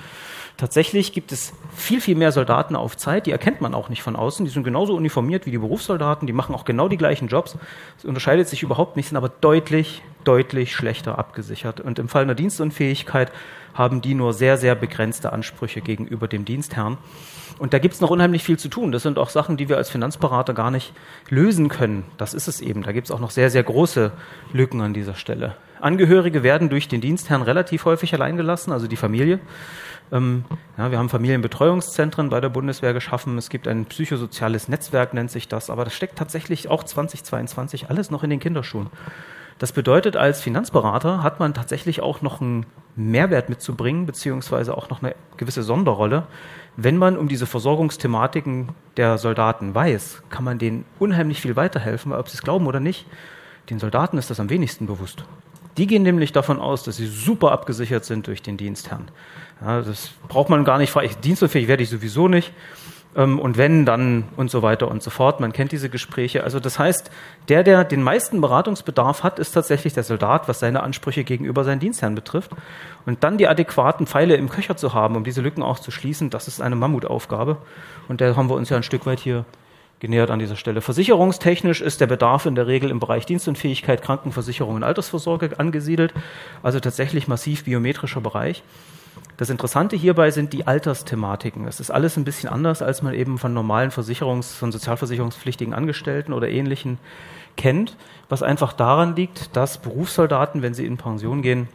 Tatsächlich 0.58 1.14
gibt 1.14 1.32
es 1.32 1.54
viel, 1.74 2.02
viel 2.02 2.16
mehr 2.16 2.32
Soldaten 2.32 2.76
auf 2.76 2.98
Zeit, 2.98 3.24
die 3.24 3.32
erkennt 3.32 3.62
man 3.62 3.74
auch 3.74 3.88
nicht 3.88 4.02
von 4.02 4.14
außen. 4.14 4.44
Die 4.44 4.52
sind 4.52 4.64
genauso 4.64 4.94
uniformiert 4.94 5.46
wie 5.46 5.52
die 5.52 5.58
Berufssoldaten, 5.58 6.26
die 6.26 6.34
machen 6.34 6.54
auch 6.54 6.66
genau 6.66 6.86
die 6.86 6.98
gleichen 6.98 7.28
Jobs. 7.28 7.56
Es 7.96 8.04
unterscheidet 8.04 8.46
sich 8.46 8.62
überhaupt 8.62 8.96
nicht, 8.96 9.08
sind 9.08 9.16
aber 9.16 9.30
deutlich, 9.30 10.02
deutlich 10.26 10.75
schlechter 10.75 11.19
abgesichert. 11.19 11.81
Und 11.81 11.99
im 11.99 12.08
Fall 12.08 12.23
einer 12.23 12.34
Dienstunfähigkeit 12.34 13.32
haben 13.75 14.00
die 14.00 14.14
nur 14.14 14.32
sehr, 14.32 14.56
sehr 14.56 14.75
begrenzte 14.75 15.32
Ansprüche 15.32 15.81
gegenüber 15.81 16.28
dem 16.28 16.44
Dienstherrn. 16.44 16.99
Und 17.58 17.73
da 17.73 17.78
gibt 17.78 17.94
es 17.94 18.00
noch 18.00 18.11
unheimlich 18.11 18.43
viel 18.43 18.58
zu 18.58 18.69
tun. 18.69 18.93
Das 18.93 19.02
sind 19.02 19.19
auch 19.19 19.31
Sachen, 19.31 19.56
die 19.56 19.69
wir 19.69 19.76
als 19.76 19.90
Finanzberater 19.90 20.55
gar 20.55 20.70
nicht 20.70 20.93
lösen 21.28 21.69
können. 21.69 22.05
Das 22.19 22.34
ist 22.34 22.49
es 22.49 22.61
eben. 22.61 22.82
Da 22.82 22.93
gibt 22.93 23.06
es 23.06 23.11
auch 23.11 23.20
noch 23.20 23.31
sehr, 23.31 23.50
sehr 23.50 23.62
große 23.62 24.12
Lücken 24.52 24.81
an 24.81 24.93
dieser 24.93 25.14
Stelle. 25.14 25.56
Angehörige 25.81 26.43
werden 26.43 26.69
durch 26.69 26.88
den 26.88 27.00
Dienstherrn 27.00 27.43
relativ 27.43 27.84
häufig 27.84 28.12
allein 28.14 28.37
gelassen, 28.37 28.73
also 28.73 28.87
die 28.87 28.96
Familie. 28.96 29.40
Ähm, 30.12 30.44
ja, 30.78 30.90
wir 30.90 30.99
haben 30.99 31.08
Familienbetreuungszentren 31.08 32.31
bei 32.31 32.40
der 32.40 32.49
Bundeswehr 32.49 32.93
geschaffen. 32.93 33.37
Es 33.38 33.50
gibt 33.50 33.67
ein 33.69 33.87
psychosoziales 33.87 34.69
Netzwerk, 34.69 35.14
nennt 35.14 35.31
sich 35.31 35.49
das. 35.49 35.70
Aber 35.70 35.84
das 35.84 35.94
steckt 35.94 36.17
tatsächlich 36.17 36.69
auch 36.69 36.84
2022 36.84 37.90
alles 37.90 38.11
noch 38.11 38.23
in 38.23 38.31
den 38.31 38.40
Kinderschuhen. 38.40 38.88
Das 39.58 39.73
bedeutet, 39.73 40.17
als 40.17 40.43
Finanzberater 40.43 41.23
hat 41.23 41.41
man 41.41 41.55
tatsächlich 41.55 42.03
auch 42.03 42.20
noch 42.20 42.41
einen 42.41 42.67
Mehrwert 42.94 43.49
mitzubringen, 43.49 44.05
beziehungsweise 44.05 44.76
auch 44.76 44.91
noch 44.91 45.03
eine 45.03 45.14
gewisse 45.38 45.62
Sonderrolle. 45.62 46.26
Wenn 46.76 46.99
man 46.99 47.17
um 47.17 47.29
diese 47.29 47.47
Versorgungsthematiken 47.47 48.69
der 48.99 49.17
Soldaten 49.17 49.75
weiß, 49.75 50.23
kann 50.29 50.44
man 50.44 50.58
denen 50.58 50.85
unheimlich 50.99 51.41
viel 51.41 51.56
weiterhelfen, 51.56 52.12
ob 52.12 52.29
sie 52.29 52.37
es 52.37 52.43
glauben 52.43 52.67
oder 52.67 52.81
nicht. 52.81 53.06
Den 53.70 53.79
Soldaten 53.79 54.19
ist 54.19 54.29
das 54.29 54.41
am 54.41 54.50
wenigsten 54.50 54.87
bewusst. 54.87 55.25
Die 55.79 55.87
gehen 55.87 56.02
nämlich 56.02 56.32
davon 56.32 56.59
aus, 56.61 56.85
dass 56.85 56.97
sie 56.97 57.06
super 57.06 57.52
abgesichert 57.52 58.05
sind 58.05 58.26
durch 58.26 58.43
den 58.43 58.56
Dienstherrn. 58.56 59.09
Ja, 59.61 59.81
das 59.82 60.11
braucht 60.29 60.49
man 60.49 60.64
gar 60.64 60.79
nicht 60.79 60.91
fragen. 60.91 61.11
Dienstunfähig 61.23 61.69
werde 61.69 61.82
ich 61.82 61.91
sowieso 61.91 62.29
nicht. 62.29 62.52
Ähm, 63.16 63.38
und 63.38 63.56
wenn, 63.56 63.86
dann 63.86 64.24
und 64.36 64.50
so 64.50 64.62
weiter 64.62 64.88
und 64.88 65.02
so 65.02 65.10
fort. 65.10 65.40
Man 65.40 65.52
kennt 65.52 65.72
diese 65.72 65.88
Gespräche. 65.88 66.44
Also 66.44 66.60
das 66.60 66.78
heißt, 66.78 67.10
der, 67.48 67.62
der 67.62 67.84
den 67.84 68.02
meisten 68.02 68.40
Beratungsbedarf 68.40 69.22
hat, 69.22 69.38
ist 69.38 69.52
tatsächlich 69.52 69.94
der 69.94 70.02
Soldat, 70.02 70.48
was 70.48 70.60
seine 70.60 70.82
Ansprüche 70.82 71.24
gegenüber 71.24 71.64
seinen 71.64 71.80
Dienstherren 71.80 72.14
betrifft. 72.14 72.52
Und 73.06 73.24
dann 73.24 73.38
die 73.38 73.48
adäquaten 73.48 74.06
Pfeile 74.06 74.36
im 74.36 74.48
Köcher 74.48 74.76
zu 74.76 74.92
haben, 74.92 75.16
um 75.16 75.24
diese 75.24 75.40
Lücken 75.40 75.62
auch 75.62 75.78
zu 75.78 75.90
schließen, 75.90 76.30
das 76.30 76.48
ist 76.48 76.60
eine 76.60 76.76
Mammutaufgabe. 76.76 77.56
Und 78.08 78.20
da 78.20 78.36
haben 78.36 78.50
wir 78.50 78.54
uns 78.54 78.68
ja 78.68 78.76
ein 78.76 78.82
Stück 78.82 79.06
weit 79.06 79.20
hier 79.20 79.44
genähert 79.98 80.30
an 80.30 80.38
dieser 80.38 80.56
Stelle. 80.56 80.82
Versicherungstechnisch 80.82 81.80
ist 81.80 82.02
der 82.02 82.06
Bedarf 82.06 82.44
in 82.44 82.54
der 82.54 82.66
Regel 82.66 82.90
im 82.90 83.00
Bereich 83.00 83.25
Dienstunfähigkeit, 83.25 84.02
Krankenversicherung 84.02 84.75
und 84.75 84.82
Altersvorsorge 84.82 85.58
angesiedelt, 85.58 86.12
also 86.62 86.80
tatsächlich 86.80 87.28
massiv 87.28 87.64
biometrischer 87.64 88.20
Bereich. 88.20 88.62
Das 89.37 89.50
Interessante 89.50 89.96
hierbei 89.96 90.30
sind 90.30 90.52
die 90.52 90.66
Altersthematiken. 90.66 91.66
Das 91.66 91.80
ist 91.80 91.90
alles 91.90 92.16
ein 92.16 92.25
bisschen 92.25 92.49
anders, 92.49 92.80
als 92.80 93.02
man 93.02 93.14
eben 93.14 93.38
von 93.38 93.52
normalen 93.52 93.90
Versicherungs-, 93.90 94.54
von 94.54 94.73
sozialversicherungspflichtigen 94.73 95.75
Angestellten 95.75 96.32
oder 96.32 96.49
Ähnlichen 96.49 96.99
kennt, 97.56 97.96
was 98.28 98.42
einfach 98.42 98.73
daran 98.73 99.16
liegt, 99.16 99.54
dass 99.56 99.78
Berufssoldaten, 99.78 100.62
wenn 100.62 100.75
sie 100.75 100.87
in 100.87 100.96
Pension 100.96 101.42
gehen, 101.42 101.68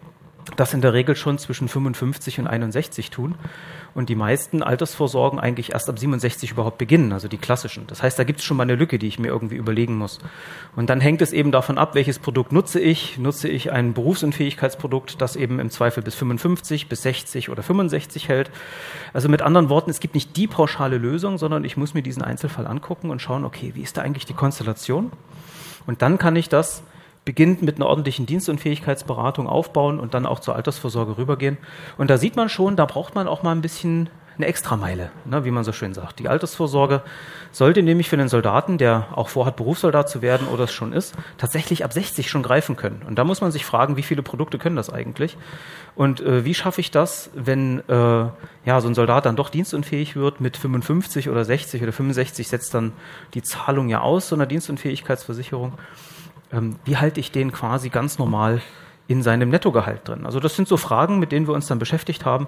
das 0.55 0.73
in 0.73 0.81
der 0.81 0.93
Regel 0.93 1.15
schon 1.15 1.37
zwischen 1.37 1.67
55 1.67 2.39
und 2.39 2.47
61 2.47 3.11
tun 3.11 3.35
und 3.93 4.09
die 4.09 4.15
meisten 4.15 4.63
Altersvorsorgen 4.63 5.39
eigentlich 5.39 5.73
erst 5.73 5.89
ab 5.89 5.99
67 5.99 6.51
überhaupt 6.51 6.77
beginnen, 6.77 7.11
also 7.11 7.27
die 7.27 7.37
klassischen. 7.37 7.87
Das 7.87 8.01
heißt, 8.01 8.17
da 8.17 8.23
gibt 8.23 8.39
es 8.39 8.45
schon 8.45 8.57
mal 8.57 8.63
eine 8.63 8.75
Lücke, 8.75 8.99
die 8.99 9.07
ich 9.07 9.19
mir 9.19 9.27
irgendwie 9.27 9.55
überlegen 9.55 9.97
muss. 9.97 10.19
Und 10.75 10.89
dann 10.89 11.01
hängt 11.01 11.21
es 11.21 11.33
eben 11.33 11.51
davon 11.51 11.77
ab, 11.77 11.95
welches 11.95 12.19
Produkt 12.19 12.51
nutze 12.51 12.79
ich. 12.79 13.17
Nutze 13.17 13.49
ich 13.49 13.71
ein 13.71 13.93
Berufsunfähigkeitsprodukt, 13.93 15.21
das 15.21 15.35
eben 15.35 15.59
im 15.59 15.69
Zweifel 15.69 16.03
bis 16.03 16.15
55, 16.15 16.87
bis 16.87 17.01
60 17.03 17.49
oder 17.49 17.63
65 17.63 18.29
hält. 18.29 18.49
Also 19.13 19.29
mit 19.29 19.41
anderen 19.41 19.69
Worten, 19.69 19.89
es 19.89 19.99
gibt 19.99 20.15
nicht 20.15 20.37
die 20.37 20.47
pauschale 20.47 20.97
Lösung, 20.97 21.37
sondern 21.37 21.63
ich 21.63 21.77
muss 21.77 21.93
mir 21.93 22.03
diesen 22.03 22.23
Einzelfall 22.23 22.67
angucken 22.67 23.09
und 23.09 23.21
schauen, 23.21 23.45
okay, 23.45 23.71
wie 23.75 23.81
ist 23.81 23.97
da 23.97 24.01
eigentlich 24.01 24.25
die 24.25 24.33
Konstellation? 24.33 25.11
Und 25.87 26.01
dann 26.01 26.17
kann 26.17 26.35
ich 26.35 26.47
das 26.47 26.83
beginnt 27.25 27.61
mit 27.61 27.75
einer 27.75 27.87
ordentlichen 27.87 28.25
Dienstunfähigkeitsberatung 28.25 29.47
aufbauen 29.47 29.99
und 29.99 30.13
dann 30.13 30.25
auch 30.25 30.39
zur 30.39 30.55
Altersvorsorge 30.55 31.17
rübergehen. 31.17 31.57
Und 31.97 32.09
da 32.09 32.17
sieht 32.17 32.35
man 32.35 32.49
schon, 32.49 32.75
da 32.75 32.85
braucht 32.85 33.15
man 33.15 33.27
auch 33.27 33.43
mal 33.43 33.51
ein 33.51 33.61
bisschen 33.61 34.09
eine 34.37 34.47
Extrameile, 34.47 35.11
ne, 35.25 35.45
wie 35.45 35.51
man 35.51 35.63
so 35.63 35.71
schön 35.71 35.93
sagt. 35.93 36.19
Die 36.19 36.27
Altersvorsorge 36.27 37.03
sollte 37.51 37.83
nämlich 37.83 38.09
für 38.09 38.17
den 38.17 38.29
Soldaten, 38.29 38.77
der 38.77 39.07
auch 39.15 39.29
vorhat, 39.29 39.55
Berufssoldat 39.55 40.09
zu 40.09 40.21
werden 40.21 40.47
oder 40.47 40.63
es 40.63 40.71
schon 40.71 40.93
ist, 40.93 41.15
tatsächlich 41.37 41.83
ab 41.83 41.93
60 41.93 42.29
schon 42.29 42.41
greifen 42.41 42.75
können. 42.75 43.03
Und 43.07 43.19
da 43.19 43.23
muss 43.23 43.41
man 43.41 43.51
sich 43.51 43.65
fragen, 43.65 43.97
wie 43.97 44.03
viele 44.03 44.23
Produkte 44.23 44.57
können 44.57 44.75
das 44.75 44.89
eigentlich? 44.89 45.37
Und 45.95 46.21
äh, 46.21 46.45
wie 46.45 46.53
schaffe 46.53 46.81
ich 46.81 46.91
das, 46.91 47.29
wenn 47.35 47.87
äh, 47.87 47.93
ja, 47.93 48.81
so 48.81 48.87
ein 48.87 48.95
Soldat 48.95 49.25
dann 49.25 49.35
doch 49.35 49.49
dienstunfähig 49.49 50.15
wird 50.15 50.41
mit 50.41 50.57
55 50.57 51.29
oder 51.29 51.45
60 51.45 51.83
oder 51.83 51.91
65 51.91 52.47
setzt 52.47 52.73
dann 52.73 52.93
die 53.33 53.43
Zahlung 53.43 53.89
ja 53.89 54.01
aus, 54.01 54.29
so 54.29 54.35
einer 54.35 54.45
Dienstunfähigkeitsversicherung 54.45 55.73
ähm, 56.51 56.75
wie 56.85 56.97
halte 56.97 57.19
ich 57.19 57.31
den 57.31 57.51
quasi 57.51 57.89
ganz 57.89 58.19
normal 58.19 58.61
in 59.07 59.23
seinem 59.23 59.49
Nettogehalt 59.49 60.07
drin? 60.07 60.25
Also 60.25 60.39
das 60.39 60.55
sind 60.55 60.67
so 60.67 60.77
Fragen, 60.77 61.19
mit 61.19 61.31
denen 61.31 61.47
wir 61.47 61.53
uns 61.53 61.67
dann 61.67 61.79
beschäftigt 61.79 62.25
haben 62.25 62.47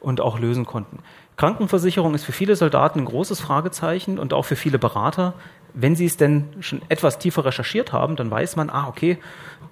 und 0.00 0.20
auch 0.20 0.38
lösen 0.38 0.66
konnten. 0.66 0.98
Krankenversicherung 1.36 2.14
ist 2.14 2.24
für 2.24 2.32
viele 2.32 2.56
Soldaten 2.56 3.00
ein 3.00 3.04
großes 3.06 3.40
Fragezeichen 3.40 4.18
und 4.18 4.32
auch 4.32 4.44
für 4.44 4.56
viele 4.56 4.78
Berater. 4.78 5.34
Wenn 5.72 5.96
sie 5.96 6.06
es 6.06 6.16
denn 6.16 6.48
schon 6.60 6.82
etwas 6.88 7.18
tiefer 7.18 7.44
recherchiert 7.44 7.92
haben, 7.92 8.16
dann 8.16 8.30
weiß 8.30 8.56
man, 8.56 8.70
ah, 8.70 8.86
okay, 8.88 9.18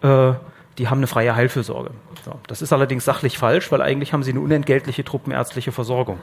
äh, 0.02 0.32
die 0.78 0.88
haben 0.88 0.98
eine 0.98 1.06
freie 1.06 1.36
Heilfürsorge. 1.36 1.90
So, 2.24 2.32
das 2.46 2.62
ist 2.62 2.72
allerdings 2.72 3.04
sachlich 3.04 3.38
falsch, 3.38 3.70
weil 3.70 3.82
eigentlich 3.82 4.12
haben 4.12 4.22
sie 4.22 4.30
eine 4.30 4.40
unentgeltliche 4.40 5.04
truppenärztliche 5.04 5.70
Versorgung. 5.70 6.18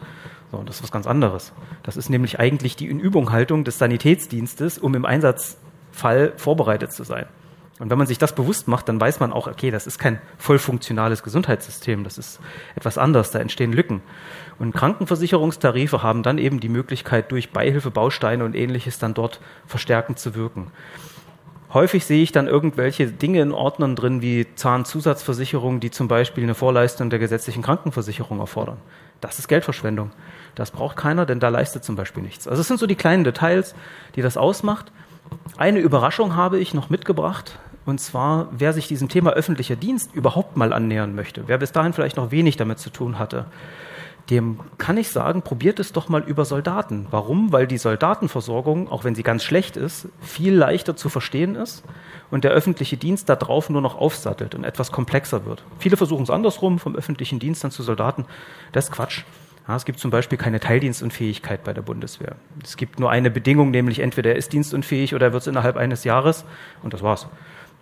So, 0.51 0.63
das 0.65 0.77
ist 0.77 0.83
was 0.83 0.91
ganz 0.91 1.05
anderes. 1.05 1.53
Das 1.83 1.95
ist 1.95 2.09
nämlich 2.09 2.39
eigentlich 2.39 2.75
die 2.75 2.89
Inübunghaltung 2.89 3.63
des 3.63 3.77
Sanitätsdienstes, 3.77 4.79
um 4.79 4.95
im 4.95 5.05
Einsatzfall 5.05 6.33
vorbereitet 6.35 6.91
zu 6.91 7.03
sein. 7.03 7.27
Und 7.79 7.89
wenn 7.89 7.97
man 7.97 8.07
sich 8.07 8.17
das 8.17 8.35
bewusst 8.35 8.67
macht, 8.67 8.89
dann 8.89 8.99
weiß 8.99 9.21
man 9.21 9.31
auch, 9.31 9.47
okay, 9.47 9.71
das 9.71 9.87
ist 9.87 9.99
kein 9.99 10.21
voll 10.37 10.59
funktionales 10.59 11.23
Gesundheitssystem, 11.23 12.03
das 12.03 12.17
ist 12.17 12.41
etwas 12.75 12.97
anderes, 12.97 13.31
da 13.31 13.39
entstehen 13.39 13.71
Lücken. 13.71 14.01
Und 14.59 14.75
Krankenversicherungstarife 14.75 16.03
haben 16.03 16.21
dann 16.21 16.37
eben 16.37 16.59
die 16.59 16.67
Möglichkeit, 16.67 17.31
durch 17.31 17.51
Beihilfe, 17.51 17.89
Bausteine 17.89 18.43
und 18.43 18.53
ähnliches 18.53 18.99
dann 18.99 19.13
dort 19.13 19.39
verstärkend 19.65 20.19
zu 20.19 20.35
wirken. 20.35 20.71
Häufig 21.73 22.05
sehe 22.05 22.21
ich 22.21 22.33
dann 22.33 22.47
irgendwelche 22.47 23.07
Dinge 23.07 23.41
in 23.41 23.53
Ordnern 23.53 23.95
drin, 23.95 24.21
wie 24.21 24.47
Zahnzusatzversicherungen, 24.55 25.79
die 25.79 25.91
zum 25.91 26.07
Beispiel 26.09 26.43
eine 26.43 26.55
Vorleistung 26.55 27.09
der 27.09 27.19
gesetzlichen 27.19 27.61
Krankenversicherung 27.61 28.39
erfordern. 28.39 28.77
Das 29.21 29.39
ist 29.39 29.47
Geldverschwendung. 29.47 30.11
Das 30.55 30.71
braucht 30.71 30.97
keiner, 30.97 31.25
denn 31.25 31.39
da 31.39 31.49
leistet 31.49 31.83
zum 31.85 31.95
Beispiel 31.95 32.23
nichts. 32.23 32.47
Also 32.47 32.61
es 32.61 32.67
sind 32.67 32.79
so 32.79 32.87
die 32.87 32.95
kleinen 32.95 33.23
Details, 33.23 33.75
die 34.15 34.21
das 34.21 34.35
ausmacht. 34.35 34.91
Eine 35.57 35.79
Überraschung 35.79 36.35
habe 36.35 36.57
ich 36.59 36.73
noch 36.73 36.89
mitgebracht. 36.89 37.59
Und 37.85 37.99
zwar, 37.99 38.49
wer 38.51 38.73
sich 38.73 38.87
diesem 38.87 39.09
Thema 39.09 39.31
öffentlicher 39.31 39.75
Dienst 39.75 40.13
überhaupt 40.13 40.57
mal 40.57 40.73
annähern 40.73 41.15
möchte, 41.15 41.47
wer 41.47 41.57
bis 41.57 41.71
dahin 41.71 41.93
vielleicht 41.93 42.17
noch 42.17 42.31
wenig 42.31 42.57
damit 42.57 42.79
zu 42.79 42.89
tun 42.89 43.17
hatte, 43.17 43.45
dem 44.29 44.59
kann 44.77 44.97
ich 44.97 45.09
sagen, 45.09 45.41
probiert 45.41 45.79
es 45.79 45.91
doch 45.91 46.07
mal 46.07 46.21
über 46.21 46.45
Soldaten. 46.45 47.07
Warum? 47.09 47.51
Weil 47.51 47.65
die 47.65 47.79
Soldatenversorgung, 47.79 48.91
auch 48.91 49.03
wenn 49.03 49.15
sie 49.15 49.23
ganz 49.23 49.43
schlecht 49.43 49.75
ist, 49.75 50.07
viel 50.21 50.53
leichter 50.53 50.95
zu 50.95 51.09
verstehen 51.09 51.55
ist 51.55 51.83
und 52.29 52.43
der 52.43 52.51
öffentliche 52.51 52.97
Dienst 52.97 53.27
da 53.27 53.35
drauf 53.35 53.69
nur 53.69 53.81
noch 53.81 53.97
aufsattelt 53.97 54.53
und 54.53 54.63
etwas 54.63 54.91
komplexer 54.91 55.45
wird. 55.45 55.63
Viele 55.79 55.97
versuchen 55.97 56.23
es 56.23 56.29
andersrum, 56.29 56.77
vom 56.77 56.95
öffentlichen 56.95 57.39
Dienst 57.39 57.63
dann 57.63 57.71
zu 57.71 57.81
Soldaten. 57.81 58.25
Das 58.71 58.85
ist 58.85 58.91
Quatsch. 58.91 59.23
Ja, 59.67 59.75
es 59.75 59.85
gibt 59.85 59.99
zum 59.99 60.11
Beispiel 60.11 60.37
keine 60.37 60.59
Teildienstunfähigkeit 60.59 61.63
bei 61.63 61.73
der 61.73 61.81
Bundeswehr. 61.81 62.35
Es 62.63 62.77
gibt 62.77 62.99
nur 62.99 63.09
eine 63.09 63.29
Bedingung, 63.29 63.71
nämlich 63.71 63.99
entweder 63.99 64.31
er 64.31 64.35
ist 64.35 64.53
dienstunfähig 64.53 65.15
oder 65.15 65.27
er 65.27 65.33
wird 65.33 65.41
es 65.41 65.47
innerhalb 65.47 65.77
eines 65.77 66.03
Jahres 66.03 66.45
und 66.83 66.93
das 66.93 67.01
war's. 67.01 67.27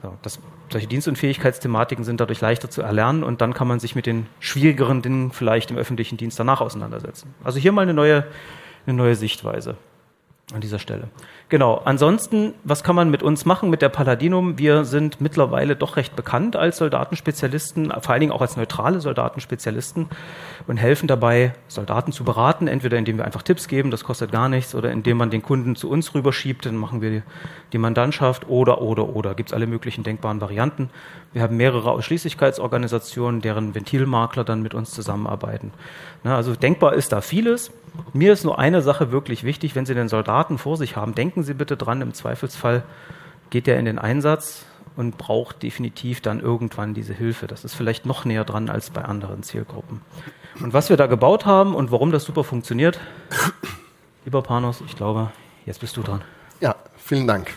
So, 0.02 0.16
das, 0.22 0.40
solche 0.70 0.88
Dienstunfähigkeitsthematiken 0.88 2.06
sind 2.06 2.20
dadurch 2.20 2.40
leichter 2.40 2.70
zu 2.70 2.82
erlernen 2.82 3.24
und 3.24 3.42
dann 3.42 3.54
kann 3.54 3.68
man 3.68 3.80
sich 3.80 3.96
mit 3.96 4.06
den 4.06 4.28
schwierigeren 4.40 5.02
Dingen 5.02 5.32
vielleicht 5.32 5.72
im 5.72 5.78
öffentlichen 5.78 6.18
Dienst 6.18 6.40
danach 6.40 6.62
auseinandersetzen. 6.62 7.34
Also 7.44 7.60
hier 7.60 7.72
mal 7.72 7.82
eine 7.82 7.94
neue, 7.94 8.26
eine 8.86 8.96
neue 8.96 9.16
Sichtweise 9.16 9.76
an 10.54 10.62
dieser 10.62 10.80
Stelle. 10.80 11.10
Genau. 11.50 11.82
Ansonsten, 11.86 12.54
was 12.66 12.84
kann 12.84 12.98
man 12.98 13.10
mit 13.10 13.24
uns 13.24 13.46
machen, 13.46 13.70
mit 13.70 13.82
der 13.82 13.88
Paladinum? 13.88 14.58
Wir 14.58 14.84
sind 14.84 15.22
mittlerweile 15.22 15.78
doch 15.78 15.96
recht 15.96 16.14
bekannt 16.14 16.58
als 16.58 16.76
Soldatenspezialisten, 16.78 17.94
vor 18.02 18.12
allen 18.12 18.20
Dingen 18.20 18.34
auch 18.34 18.42
als 18.42 18.58
neutrale 18.58 19.00
Soldatenspezialisten 19.00 20.08
und 20.68 20.76
helfen 20.76 21.08
dabei, 21.08 21.54
Soldaten 21.70 22.12
zu 22.12 22.26
beraten, 22.26 22.68
entweder 22.68 22.98
indem 22.98 23.18
wir 23.18 23.24
einfach 23.24 23.44
Tipps 23.44 23.70
geben, 23.70 23.92
das 23.92 24.04
kostet 24.04 24.30
gar 24.34 24.50
nichts, 24.50 24.76
oder 24.76 24.92
indem 24.92 25.16
man 25.16 25.30
den 25.30 25.42
Kunden 25.42 25.78
zu 25.78 25.90
uns 25.90 26.14
rüberschiebt, 26.14 26.66
dann 26.66 26.76
machen 26.76 27.02
wir 27.02 27.24
die, 27.72 27.78
Mandantschaft 27.78 28.50
oder, 28.50 28.82
oder, 28.82 29.16
oder. 29.16 29.34
Gibt 29.34 29.50
es 29.50 29.54
alle 29.54 29.68
möglichen 29.68 30.04
denkbaren 30.04 30.42
Varianten. 30.42 30.90
Wir 31.32 31.44
haben 31.44 31.56
mehrere 31.56 31.92
Ausschließlichkeitsorganisationen, 31.92 33.42
deren 33.42 33.76
Ventilmakler 33.76 34.44
dann 34.44 34.64
mit 34.64 34.74
uns 34.74 34.92
zusammenarbeiten. 34.92 35.72
Na, 36.24 36.36
also 36.36 36.56
denkbar 36.56 36.94
ist 36.94 37.12
da 37.12 37.22
vieles. 37.22 37.72
Mir 38.14 38.34
ist 38.34 38.44
nur 38.44 38.60
eine 38.60 38.82
Sache 38.82 39.12
wirklich 39.12 39.44
wichtig, 39.44 39.76
wenn 39.76 39.86
Sie 39.86 39.94
den 39.94 40.10
Soldaten 40.10 40.58
vor 40.58 40.78
sich 40.78 40.96
haben, 40.96 41.16
denken 41.16 41.37
Sie 41.44 41.54
bitte 41.54 41.78
dran, 41.78 42.02
im 42.02 42.14
Zweifelsfall 42.14 42.84
geht 43.50 43.68
er 43.68 43.80
in 43.80 43.86
den 43.86 44.00
Einsatz 44.00 44.66
und 44.96 45.18
braucht 45.18 45.64
definitiv 45.64 46.22
dann 46.22 46.40
irgendwann 46.40 46.94
diese 46.94 47.14
Hilfe. 47.14 47.48
Das 47.48 47.64
ist 47.64 47.76
vielleicht 47.76 48.06
noch 48.06 48.26
näher 48.26 48.44
dran 48.44 48.70
als 48.70 48.90
bei 48.90 49.04
anderen 49.04 49.44
Zielgruppen. 49.44 50.02
Und 50.60 50.74
was 50.74 50.90
wir 50.90 50.98
da 50.98 51.06
gebaut 51.06 51.46
haben 51.46 51.76
und 51.76 51.92
warum 51.92 52.12
das 52.12 52.24
super 52.24 52.44
funktioniert, 52.44 53.00
lieber 54.26 54.42
Panos, 54.42 54.82
ich 54.86 54.96
glaube, 54.96 55.32
jetzt 55.66 55.80
bist 55.80 55.96
du 55.98 56.02
dran. 56.02 56.22
Ja, 56.60 56.76
vielen 56.98 57.28
Dank. 57.28 57.54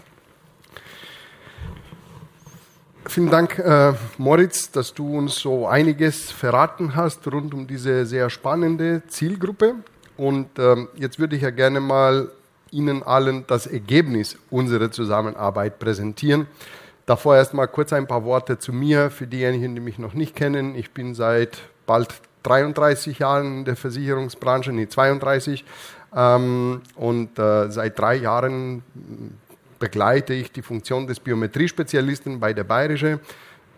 Vielen 3.07 3.31
Dank, 3.31 3.59
äh, 3.59 3.95
Moritz, 4.19 4.71
dass 4.71 4.95
du 4.95 5.19
uns 5.19 5.37
so 5.37 5.67
einiges 5.67 6.31
verraten 6.31 6.95
hast 6.95 7.27
rund 7.27 7.55
um 7.55 7.67
diese 7.67 8.07
sehr 8.07 8.31
spannende 8.31 9.03
Zielgruppe. 9.09 9.77
Und 10.17 10.59
ähm, 10.59 10.89
jetzt 10.95 11.19
würde 11.19 11.35
ich 11.35 11.43
ja 11.43 11.51
gerne 11.51 11.81
mal 11.81 12.31
Ihnen 12.71 13.03
allen 13.03 13.45
das 13.47 13.67
Ergebnis 13.67 14.37
unserer 14.51 14.91
Zusammenarbeit 14.91 15.79
präsentieren. 15.79 16.47
Davor 17.07 17.37
erst 17.37 17.55
mal 17.55 17.67
kurz 17.67 17.93
ein 17.93 18.07
paar 18.07 18.25
Worte 18.25 18.59
zu 18.59 18.73
mir, 18.73 19.11
für 19.11 19.27
diejenigen, 19.27 19.75
die 19.75 19.81
mich 19.81 19.99
noch 19.99 20.15
nicht 20.15 20.37
kennen. 20.37 20.75
Ich 20.75 20.93
bin 20.93 21.15
seit 21.15 21.59
bald 21.87 22.09
33 22.45 23.19
Jahren 23.19 23.59
in 23.59 23.65
der 23.65 23.77
Versicherungsbranche, 23.77 24.73
nee, 24.73 24.89
32. 24.89 25.65
Ähm, 26.15 26.83
und 26.97 27.39
äh, 27.39 27.71
seit 27.71 27.99
drei 27.99 28.17
Jahren 28.17 28.83
begleite 29.79 30.35
ich 30.35 30.53
die 30.53 30.63
Funktion 30.63 31.07
des 31.07 31.21
Biometriespezialisten 31.21 32.39
bei 32.39 32.53
der 32.53 32.65
Bayerische 32.65 33.21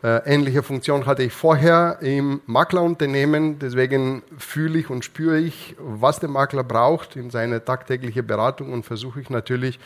ähnliche 0.02 0.64
Funktion 0.64 1.06
hatte 1.06 1.22
ich 1.22 1.32
vorher 1.32 1.98
im 2.00 2.40
Maklerunternehmen. 2.46 3.60
Deswegen 3.60 4.22
fühle 4.36 4.80
ich 4.80 4.90
und 4.90 5.04
spüre 5.04 5.38
ich, 5.38 5.76
was 5.78 6.18
der 6.18 6.28
Makler 6.28 6.64
braucht 6.64 7.14
in 7.14 7.30
seine 7.30 7.64
tagtägliche 7.64 8.24
Beratung 8.24 8.72
und 8.72 8.84
versuche 8.84 9.20
ich 9.20 9.30
natürlich 9.30 9.78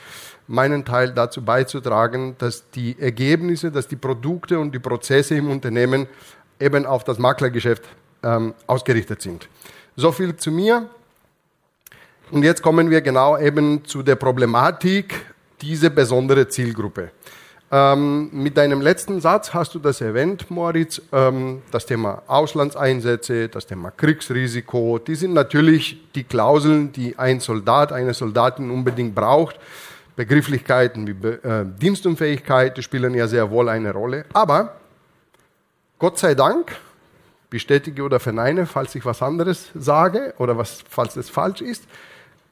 meinen 0.47 0.87
Teil 0.87 1.13
dazu 1.13 1.45
beizutragen, 1.45 2.35
dass 2.39 2.71
die 2.71 2.97
Ergebnisse, 2.99 3.71
dass 3.71 3.89
die 3.89 3.97
Produkte 3.97 4.59
und 4.59 4.75
die 4.75 4.79
Prozesse 4.79 5.35
im 5.35 5.51
Unternehmen 5.51 6.07
eben 6.59 6.87
auf 6.87 7.05
das 7.05 7.19
Maklergeschäft 7.19 7.85
ähm, 8.23 8.55
ausgerichtet 8.67 9.21
sind. 9.21 9.49
So 9.97 10.13
viel 10.13 10.35
zu 10.37 10.51
mir. 10.51 10.89
Und 12.31 12.43
jetzt 12.43 12.63
kommen 12.63 12.89
wir 12.91 13.03
genau 13.03 13.37
eben 13.39 13.85
zu 13.85 14.03
der 14.03 14.17
Problematik 14.17 15.15
dieser 15.61 15.91
besondere 15.91 16.49
Zielgruppe. 16.49 17.11
Ähm, 17.73 18.31
mit 18.33 18.57
deinem 18.57 18.81
letzten 18.81 19.21
Satz 19.21 19.53
hast 19.53 19.75
du 19.75 19.81
das 19.81 20.01
erwähnt, 20.01 20.51
Moritz, 20.53 21.03
ähm, 21.13 21.63
das 21.73 21.85
Thema 21.85 22.23
Auslandseinsätze, 22.29 23.49
das 23.49 23.67
Thema 23.67 23.91
Kriegsrisiko, 23.91 24.99
die 24.99 25.17
sind 25.17 25.35
natürlich 25.35 26.01
die 26.15 26.23
Klauseln, 26.23 26.93
die 26.93 27.19
ein 27.19 27.41
Soldat, 27.41 27.93
eine 27.93 28.15
Soldatin 28.15 28.71
unbedingt 28.71 29.17
braucht. 29.17 29.59
Begrifflichkeiten 30.15 31.07
wie 31.09 31.13
Be 31.13 31.43
äh, 31.43 31.65
Dienstunfähigkeit, 31.81 32.77
die 32.77 32.83
spielen 32.83 33.15
ja 33.15 33.27
sehr 33.27 33.51
wohl 33.51 33.69
eine 33.69 33.93
Rolle. 33.93 34.25
Aber 34.33 34.77
Gott 35.99 36.19
sei 36.19 36.35
Dank, 36.35 36.77
bestätige 37.51 38.03
oder 38.03 38.21
verneine, 38.21 38.67
falls 38.67 38.95
ich 38.95 39.05
was 39.05 39.23
anderes 39.23 39.71
sage 39.75 40.35
oder 40.39 40.57
was, 40.57 40.85
falls 40.89 41.17
es 41.17 41.29
falsch 41.29 41.63
ist, 41.63 41.85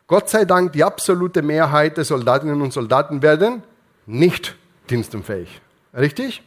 Gott 0.09 0.29
sei 0.29 0.45
Dank, 0.45 0.73
die 0.73 0.83
absolute 0.83 1.41
Mehrheit 1.41 1.97
der 1.97 2.05
Soldatinnen 2.05 2.61
und 2.61 2.73
Soldaten 2.73 3.23
werden 3.23 3.63
nicht 4.07 4.57
dienstunfähig. 4.91 5.61
Richtig? 5.97 6.43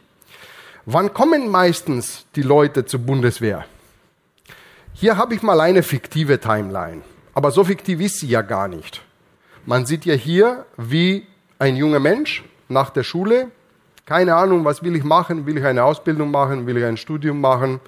Wann 0.86 1.12
kommen 1.12 1.50
meistens 1.50 2.26
die 2.34 2.42
Leute 2.42 2.86
zur 2.86 3.00
Bundeswehr? 3.00 3.64
Hier 4.94 5.16
habe 5.16 5.34
ich 5.34 5.42
mal 5.42 5.60
eine 5.60 5.82
fiktive 5.82 6.40
Timeline. 6.40 7.02
Aber 7.34 7.50
so 7.50 7.62
fiktiv 7.62 8.00
ist 8.00 8.18
sie 8.18 8.28
ja 8.28 8.42
gar 8.42 8.68
nicht. 8.68 9.02
Man 9.64 9.86
sieht 9.86 10.04
ja 10.04 10.14
hier, 10.14 10.64
wie 10.76 11.26
ein 11.58 11.76
junger 11.76 12.00
Mensch 12.00 12.42
nach 12.68 12.90
der 12.90 13.02
Schule, 13.02 13.48
keine 14.06 14.34
Ahnung, 14.34 14.64
was 14.64 14.82
will 14.82 14.96
ich 14.96 15.04
machen, 15.04 15.44
will 15.44 15.58
ich 15.58 15.64
eine 15.64 15.84
Ausbildung 15.84 16.30
machen, 16.30 16.66
will 16.66 16.78
ich 16.78 16.84
ein 16.84 16.96
Studium 16.96 17.40
machen, 17.40 17.80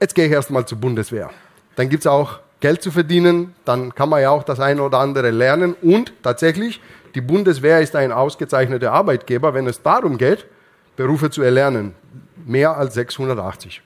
jetzt 0.00 0.14
gehe 0.14 0.26
ich 0.26 0.32
erstmal 0.32 0.66
zur 0.66 0.78
Bundeswehr. 0.78 1.30
Dann 1.76 1.88
gibt 1.88 2.02
es 2.02 2.06
auch 2.06 2.40
Geld 2.58 2.82
zu 2.82 2.90
verdienen, 2.90 3.54
dann 3.64 3.94
kann 3.94 4.08
man 4.08 4.20
ja 4.20 4.30
auch 4.30 4.42
das 4.42 4.60
eine 4.60 4.82
oder 4.82 4.98
andere 4.98 5.30
lernen 5.30 5.74
und 5.80 6.12
tatsächlich 6.22 6.80
die 7.14 7.20
Bundeswehr 7.20 7.80
ist 7.80 7.94
ein 7.94 8.12
ausgezeichneter 8.12 8.92
Arbeitgeber, 8.92 9.52
wenn 9.54 9.66
es 9.66 9.82
darum 9.82 10.16
geht, 10.16 10.46
Berufe 10.96 11.30
zu 11.30 11.42
erlernen. 11.42 11.94
Mehr 12.46 12.76
als 12.76 12.94
680. 12.94 13.82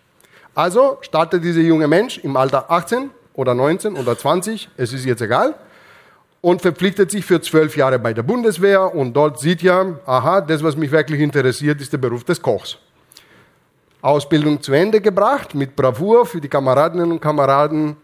Also 0.54 0.98
startet 1.00 1.44
dieser 1.44 1.60
junge 1.60 1.88
Mensch 1.88 2.18
im 2.18 2.36
Alter 2.36 2.70
18 2.70 3.10
oder 3.34 3.54
19 3.54 3.96
oder 3.96 4.16
20, 4.16 4.70
es 4.76 4.92
ist 4.92 5.04
jetzt 5.04 5.20
egal, 5.20 5.54
und 6.40 6.62
verpflichtet 6.62 7.10
sich 7.10 7.24
für 7.24 7.40
zwölf 7.40 7.76
Jahre 7.76 7.98
bei 7.98 8.14
der 8.14 8.22
Bundeswehr 8.22 8.94
und 8.94 9.12
dort 9.12 9.40
sieht 9.40 9.62
ja, 9.62 9.84
aha, 10.06 10.40
das, 10.40 10.62
was 10.62 10.76
mich 10.76 10.90
wirklich 10.90 11.20
interessiert, 11.20 11.80
ist 11.80 11.92
der 11.92 11.98
Beruf 11.98 12.24
des 12.24 12.40
Kochs. 12.40 12.78
Ausbildung 14.00 14.62
zu 14.62 14.72
Ende 14.72 15.00
gebracht, 15.00 15.54
mit 15.54 15.74
Bravour 15.74 16.24
für 16.26 16.40
die 16.40 16.48
Kameradinnen 16.48 17.10
und 17.10 17.20
Kameraden, 17.20 17.96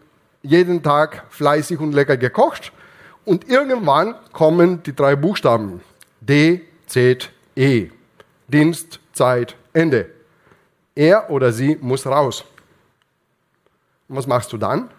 jeden 0.43 0.83
Tag 0.83 1.25
fleißig 1.31 1.79
und 1.79 1.93
lecker 1.93 2.17
gekocht 2.17 2.73
und 3.25 3.49
irgendwann 3.49 4.15
kommen 4.33 4.83
die 4.83 4.95
drei 4.95 5.17
Buchstaben 5.17 5.81
D, 6.21 6.63
Z, 6.87 7.31
E. 7.57 7.91
Dienst, 8.49 9.01
Zeit, 9.13 9.57
Ende. 9.73 10.11
Er 10.95 11.31
oder 11.31 11.53
sie 11.53 11.77
muss 11.81 12.07
raus. 12.07 12.45
Und 14.09 14.17
was 14.17 14.27
machst 14.27 14.53
du 14.53 14.59
dann? 14.59 14.91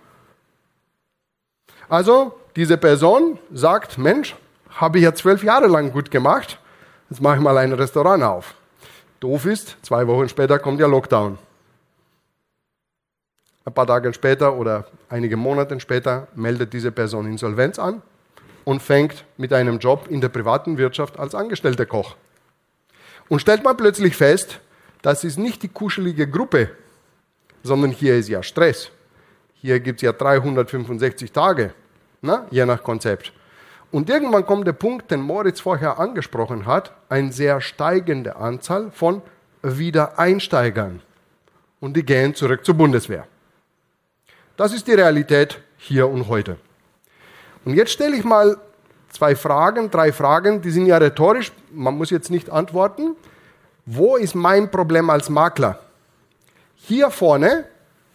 Also 1.88 2.40
diese 2.56 2.78
Person 2.78 3.38
sagt, 3.52 3.98
Mensch, 3.98 4.36
habe 4.70 4.98
ich 4.98 5.04
ja 5.04 5.14
zwölf 5.14 5.44
Jahre 5.44 5.68
lang 5.68 5.92
gut 5.92 6.10
gemacht, 6.10 6.60
jetzt 7.10 7.22
mache 7.22 7.36
ich 7.36 7.42
mal 7.42 7.58
ein 7.58 7.74
Restaurant 7.74 8.24
auf. 8.24 8.56
Doof 9.20 9.46
ist, 9.46 9.78
zwei 9.84 10.08
Wochen 10.08 10.28
später 10.30 10.60
kommt 10.60 10.80
ja 10.80 10.88
Lockdown. 10.88 11.38
Ein 13.66 13.74
paar 13.74 13.88
Tage 13.88 14.14
später 14.14 14.56
oder 14.56 14.88
einige 15.10 15.38
Monate 15.38 15.80
später 15.80 16.28
meldet 16.36 16.74
diese 16.74 16.92
Person 16.92 17.28
Insolvenz 17.28 17.80
an 17.80 18.02
und 18.66 18.82
fängt 18.82 19.26
mit 19.38 19.54
einem 19.54 19.80
Job 19.80 20.08
in 20.10 20.22
der 20.22 20.30
privaten 20.30 20.78
Wirtschaft 20.78 21.20
als 21.20 21.36
angestellter 21.36 21.86
Koch. 21.86 22.16
Und 23.30 23.40
stellt 23.40 23.64
man 23.64 23.78
plötzlich 23.78 24.16
fest, 24.16 24.60
das 25.02 25.24
ist 25.24 25.38
nicht 25.38 25.64
die 25.64 25.68
kuschelige 25.68 26.28
Gruppe, 26.28 26.72
sondern 27.64 27.92
hier 27.92 28.16
ist 28.16 28.30
ja 28.30 28.44
Stress. 28.44 28.92
Hier 29.56 29.80
gibt 29.80 30.00
es 30.00 30.04
ja 30.04 30.12
365 30.12 31.32
Tage, 31.32 31.74
na, 32.22 32.46
je 32.52 32.66
nach 32.66 32.84
Konzept. 32.84 33.32
Und 33.92 34.10
irgendwann 34.10 34.46
kommt 34.46 34.66
der 34.66 34.74
Punkt, 34.74 35.12
den 35.12 35.22
Moritz 35.22 35.60
vorher 35.60 36.00
angesprochen 36.00 36.66
hat, 36.66 36.94
eine 37.10 37.32
sehr 37.32 37.62
steigende 37.62 38.36
Anzahl 38.36 38.92
von 38.92 39.22
Wiedereinsteigern. 39.62 41.02
Und 41.80 41.96
die 41.96 42.04
gehen 42.04 42.34
zurück 42.34 42.66
zur 42.66 42.76
Bundeswehr. 42.76 43.28
Das 44.58 44.74
ist 44.74 44.88
die 44.88 44.94
Realität 44.94 45.60
hier 45.78 46.08
und 46.08 46.28
heute. 46.28 46.58
Und 47.66 47.76
jetzt 47.76 47.92
stelle 47.92 48.16
ich 48.16 48.24
mal 48.24 48.58
zwei 49.10 49.36
Fragen, 49.36 49.90
drei 49.90 50.12
Fragen, 50.12 50.62
die 50.62 50.72
sind 50.72 50.86
ja 50.86 50.98
rhetorisch, 50.98 51.52
man 51.72 51.96
muss 51.96 52.10
jetzt 52.10 52.30
nicht 52.30 52.50
antworten. 52.50 53.16
Wo 53.86 54.16
ist 54.16 54.36
mein 54.36 54.70
Problem 54.70 55.10
als 55.10 55.30
Makler? 55.30 55.80
Hier 56.76 57.10
vorne 57.10 57.66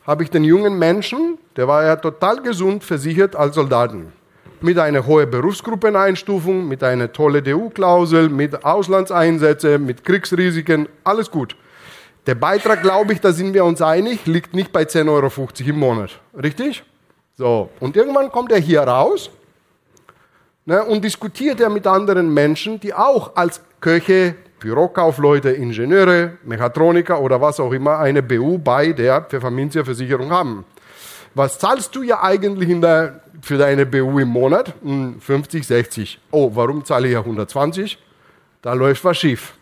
habe 0.07 0.23
ich 0.23 0.31
den 0.31 0.45
jungen 0.45 0.79
Menschen, 0.79 1.39
der 1.57 1.69
war 1.69 1.85
ja 1.85 1.97
total 1.97 2.43
gesund 2.43 2.85
versichert 2.85 3.37
als 3.37 3.55
Soldaten. 3.55 4.13
Mit 4.61 4.79
einer 4.79 5.07
hohen 5.07 5.31
Berufsgruppeneinstufung, 5.31 6.67
mit 6.67 6.83
einer 6.83 7.13
tollen 7.13 7.45
DU-Klausel, 7.45 8.29
mit 8.29 8.65
Auslandseinsätzen, 8.65 9.85
mit 9.85 10.05
Kriegsrisiken, 10.05 10.89
alles 11.05 11.31
gut. 11.31 11.57
Der 12.27 12.35
Beitrag, 12.35 12.83
glaube 12.83 13.13
ich, 13.13 13.21
da 13.21 13.33
sind 13.33 13.55
wir 13.55 13.65
uns 13.65 13.81
einig, 13.81 14.27
liegt 14.27 14.53
nicht 14.55 14.73
bei 14.73 14.83
10,50 14.83 15.09
Euro 15.09 15.31
im 15.59 15.79
Monat. 15.79 16.21
Richtig? 16.35 16.83
So, 17.37 17.71
und 17.79 17.97
irgendwann 17.97 18.33
kommt 18.33 18.51
er 18.51 18.59
hier 18.59 18.83
raus 18.83 19.31
ne, 20.69 20.85
und 20.85 21.03
diskutiert 21.03 21.61
er 21.61 21.71
mit 21.71 21.87
anderen 21.87 22.33
Menschen, 22.33 22.79
die 22.79 22.93
auch 22.93 23.35
als 23.35 23.61
Köche, 23.81 24.35
Bürokaufleute, 24.61 25.51
Ingenieure, 25.51 26.37
Mechatroniker 26.45 27.21
oder 27.21 27.41
was 27.41 27.59
auch 27.59 27.73
immer 27.73 27.99
eine 27.99 28.23
BU 28.23 28.59
bei 28.59 28.93
der 28.93 29.23
Pfefferminzia-Versicherung 29.23 30.31
haben. 30.31 30.65
Was 31.35 31.59
zahlst 31.59 31.95
du 31.95 32.03
ja 32.03 32.23
eigentlich 32.23 32.81
der, 32.81 33.23
für 33.41 33.57
deine 33.57 33.87
BU 33.87 34.19
im 34.19 34.29
Monat? 34.29 34.75
50, 35.21 35.61
hm, 35.61 35.67
60. 35.67 36.21
Oh, 36.31 36.51
warum 36.55 36.85
zahle 36.85 37.09
ich 37.09 37.15
ja 37.15 37.21
120? 37.21 37.99
Da 38.61 38.75
läuft 38.75 39.05
was 39.05 39.17
schief. 39.17 39.55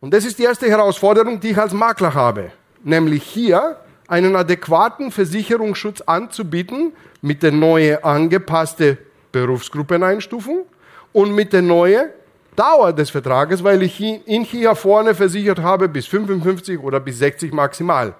Und 0.00 0.12
das 0.12 0.24
ist 0.24 0.38
die 0.38 0.44
erste 0.44 0.68
Herausforderung, 0.68 1.40
die 1.40 1.50
ich 1.50 1.58
als 1.58 1.72
Makler 1.72 2.14
habe. 2.14 2.52
Nämlich 2.84 3.24
hier 3.24 3.76
einen 4.06 4.36
adäquaten 4.36 5.10
Versicherungsschutz 5.10 6.02
anzubieten 6.02 6.92
mit 7.22 7.42
der 7.42 7.52
neuen 7.52 8.04
angepassten 8.04 8.98
Berufsgruppeneinstufung 9.34 10.64
und 11.12 11.34
mit 11.34 11.52
der 11.52 11.62
neuen 11.62 12.10
Dauer 12.56 12.92
des 12.92 13.10
Vertrages, 13.10 13.64
weil 13.64 13.82
ich 13.82 14.00
ihn 14.00 14.44
hier 14.44 14.74
vorne 14.76 15.14
versichert 15.14 15.60
habe 15.60 15.88
bis 15.88 16.06
55 16.06 16.78
oder 16.78 17.00
bis 17.00 17.18
60 17.18 17.52
maximal. 17.52 18.14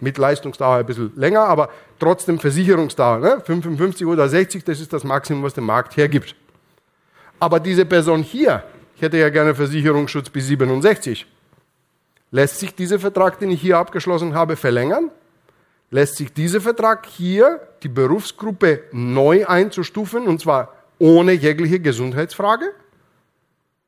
Mit 0.00 0.18
Leistungsdauer 0.18 0.76
ein 0.76 0.86
bisschen 0.86 1.12
länger, 1.16 1.40
aber 1.40 1.68
trotzdem 1.98 2.38
Versicherungsdauer. 2.38 3.18
Ne? 3.18 3.42
55 3.44 4.06
oder 4.06 4.28
60, 4.28 4.64
das 4.64 4.80
ist 4.80 4.92
das 4.92 5.04
Maximum, 5.04 5.42
was 5.42 5.54
der 5.54 5.64
Markt 5.64 5.96
hergibt. 5.96 6.36
Aber 7.40 7.58
diese 7.58 7.84
Person 7.84 8.22
hier, 8.22 8.62
ich 8.96 9.02
hätte 9.02 9.18
ja 9.18 9.30
gerne 9.30 9.54
Versicherungsschutz 9.54 10.30
bis 10.30 10.46
67. 10.46 11.26
Lässt 12.30 12.60
sich 12.60 12.74
dieser 12.74 13.00
Vertrag, 13.00 13.40
den 13.40 13.50
ich 13.50 13.60
hier 13.60 13.78
abgeschlossen 13.78 14.34
habe, 14.34 14.56
verlängern? 14.56 15.10
Lässt 15.92 16.16
sich 16.16 16.32
dieser 16.32 16.62
Vertrag 16.62 17.04
hier, 17.04 17.60
die 17.82 17.88
Berufsgruppe 17.88 18.84
neu 18.92 19.46
einzustufen, 19.46 20.26
und 20.26 20.40
zwar 20.40 20.72
ohne 20.98 21.32
jegliche 21.32 21.80
Gesundheitsfrage? 21.80 22.72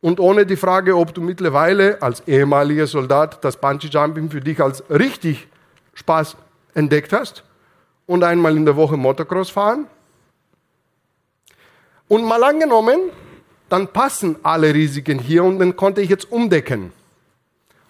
Und 0.02 0.20
ohne 0.20 0.44
die 0.44 0.56
Frage, 0.56 0.98
ob 0.98 1.14
du 1.14 1.22
mittlerweile 1.22 2.02
als 2.02 2.20
ehemaliger 2.28 2.86
Soldat 2.86 3.42
das 3.42 3.56
Bungee-Jumping 3.56 4.28
für 4.30 4.42
dich 4.42 4.60
als 4.60 4.84
richtig 4.90 5.48
Spaß 5.94 6.36
entdeckt 6.74 7.14
hast 7.14 7.42
und 8.04 8.22
einmal 8.22 8.54
in 8.54 8.66
der 8.66 8.76
Woche 8.76 8.98
Motocross 8.98 9.48
fahren? 9.48 9.86
Und 12.08 12.26
mal 12.26 12.44
angenommen, 12.44 13.00
dann 13.70 13.88
passen 13.88 14.36
alle 14.42 14.74
Risiken 14.74 15.18
hier 15.18 15.42
und 15.42 15.58
dann 15.58 15.74
konnte 15.74 16.02
ich 16.02 16.10
jetzt 16.10 16.30
umdecken. 16.30 16.92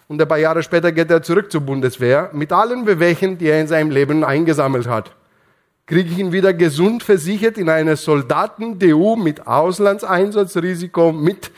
Und 0.07 0.21
ein 0.21 0.27
paar 0.27 0.37
Jahre 0.37 0.61
später 0.61 0.91
geht 0.91 1.09
er 1.09 1.23
zurück 1.23 1.51
zur 1.51 1.61
Bundeswehr 1.61 2.29
mit 2.33 2.51
allen 2.51 2.85
Bewegungen, 2.85 3.37
die 3.37 3.47
er 3.47 3.59
in 3.59 3.67
seinem 3.67 3.89
Leben 3.89 4.23
eingesammelt 4.23 4.87
hat. 4.87 5.11
Kriege 5.87 6.09
ich 6.09 6.17
ihn 6.17 6.31
wieder 6.31 6.53
gesund 6.53 7.03
versichert 7.03 7.57
in 7.57 7.69
eine 7.69 7.95
Soldaten-DU 7.95 9.15
mit 9.15 9.45
Auslandseinsatzrisiko, 9.45 11.11
mit 11.11 11.51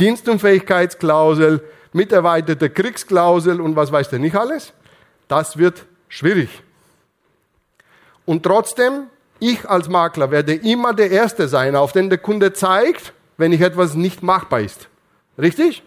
Dienstunfähigkeitsklausel, 0.00 1.62
mit 1.92 2.12
erweiterter 2.12 2.68
Kriegsklausel 2.68 3.60
und 3.60 3.76
was 3.76 3.92
weiß 3.92 4.10
der 4.10 4.18
nicht 4.18 4.36
alles? 4.36 4.72
Das 5.28 5.56
wird 5.56 5.86
schwierig. 6.08 6.62
Und 8.26 8.42
trotzdem, 8.42 9.04
ich 9.38 9.68
als 9.68 9.88
Makler 9.88 10.30
werde 10.30 10.54
immer 10.54 10.94
der 10.94 11.10
Erste 11.10 11.48
sein, 11.48 11.76
auf 11.76 11.92
den 11.92 12.08
der 12.08 12.18
Kunde 12.18 12.52
zeigt, 12.52 13.12
wenn 13.36 13.52
ich 13.52 13.60
etwas 13.60 13.94
nicht 13.94 14.22
machbar 14.22 14.60
ist. 14.60 14.88
Richtig? 15.38 15.82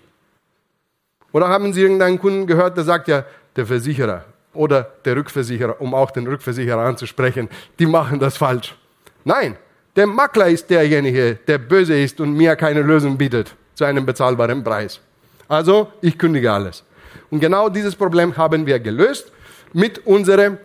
Oder 1.31 1.49
haben 1.49 1.73
Sie 1.73 1.81
irgendeinen 1.81 2.19
Kunden 2.19 2.47
gehört, 2.47 2.77
der 2.77 2.83
sagt 2.83 3.07
ja, 3.07 3.25
der 3.55 3.65
Versicherer 3.65 4.25
oder 4.53 4.91
der 5.05 5.15
Rückversicherer, 5.15 5.79
um 5.81 5.93
auch 5.93 6.11
den 6.11 6.27
Rückversicherer 6.27 6.81
anzusprechen, 6.81 7.49
die 7.79 7.85
machen 7.85 8.19
das 8.19 8.37
falsch. 8.37 8.75
Nein, 9.23 9.57
der 9.95 10.07
Makler 10.07 10.47
ist 10.47 10.69
derjenige, 10.69 11.35
der 11.47 11.57
böse 11.57 11.99
ist 11.99 12.19
und 12.19 12.33
mir 12.33 12.55
keine 12.55 12.81
Lösung 12.81 13.17
bietet 13.17 13.53
zu 13.75 13.83
einem 13.83 14.05
bezahlbaren 14.05 14.63
Preis. 14.63 14.99
Also, 15.47 15.91
ich 16.01 16.17
kündige 16.17 16.51
alles. 16.51 16.83
Und 17.29 17.39
genau 17.39 17.69
dieses 17.69 17.95
Problem 17.95 18.35
haben 18.37 18.65
wir 18.65 18.79
gelöst 18.79 19.31
mit 19.73 20.05
unserer 20.05 20.57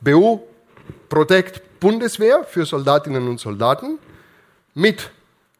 BU 0.00 0.40
Protect 1.08 1.80
Bundeswehr 1.80 2.44
für 2.44 2.64
Soldatinnen 2.64 3.26
und 3.28 3.40
Soldaten 3.40 3.98
mit 4.74 5.10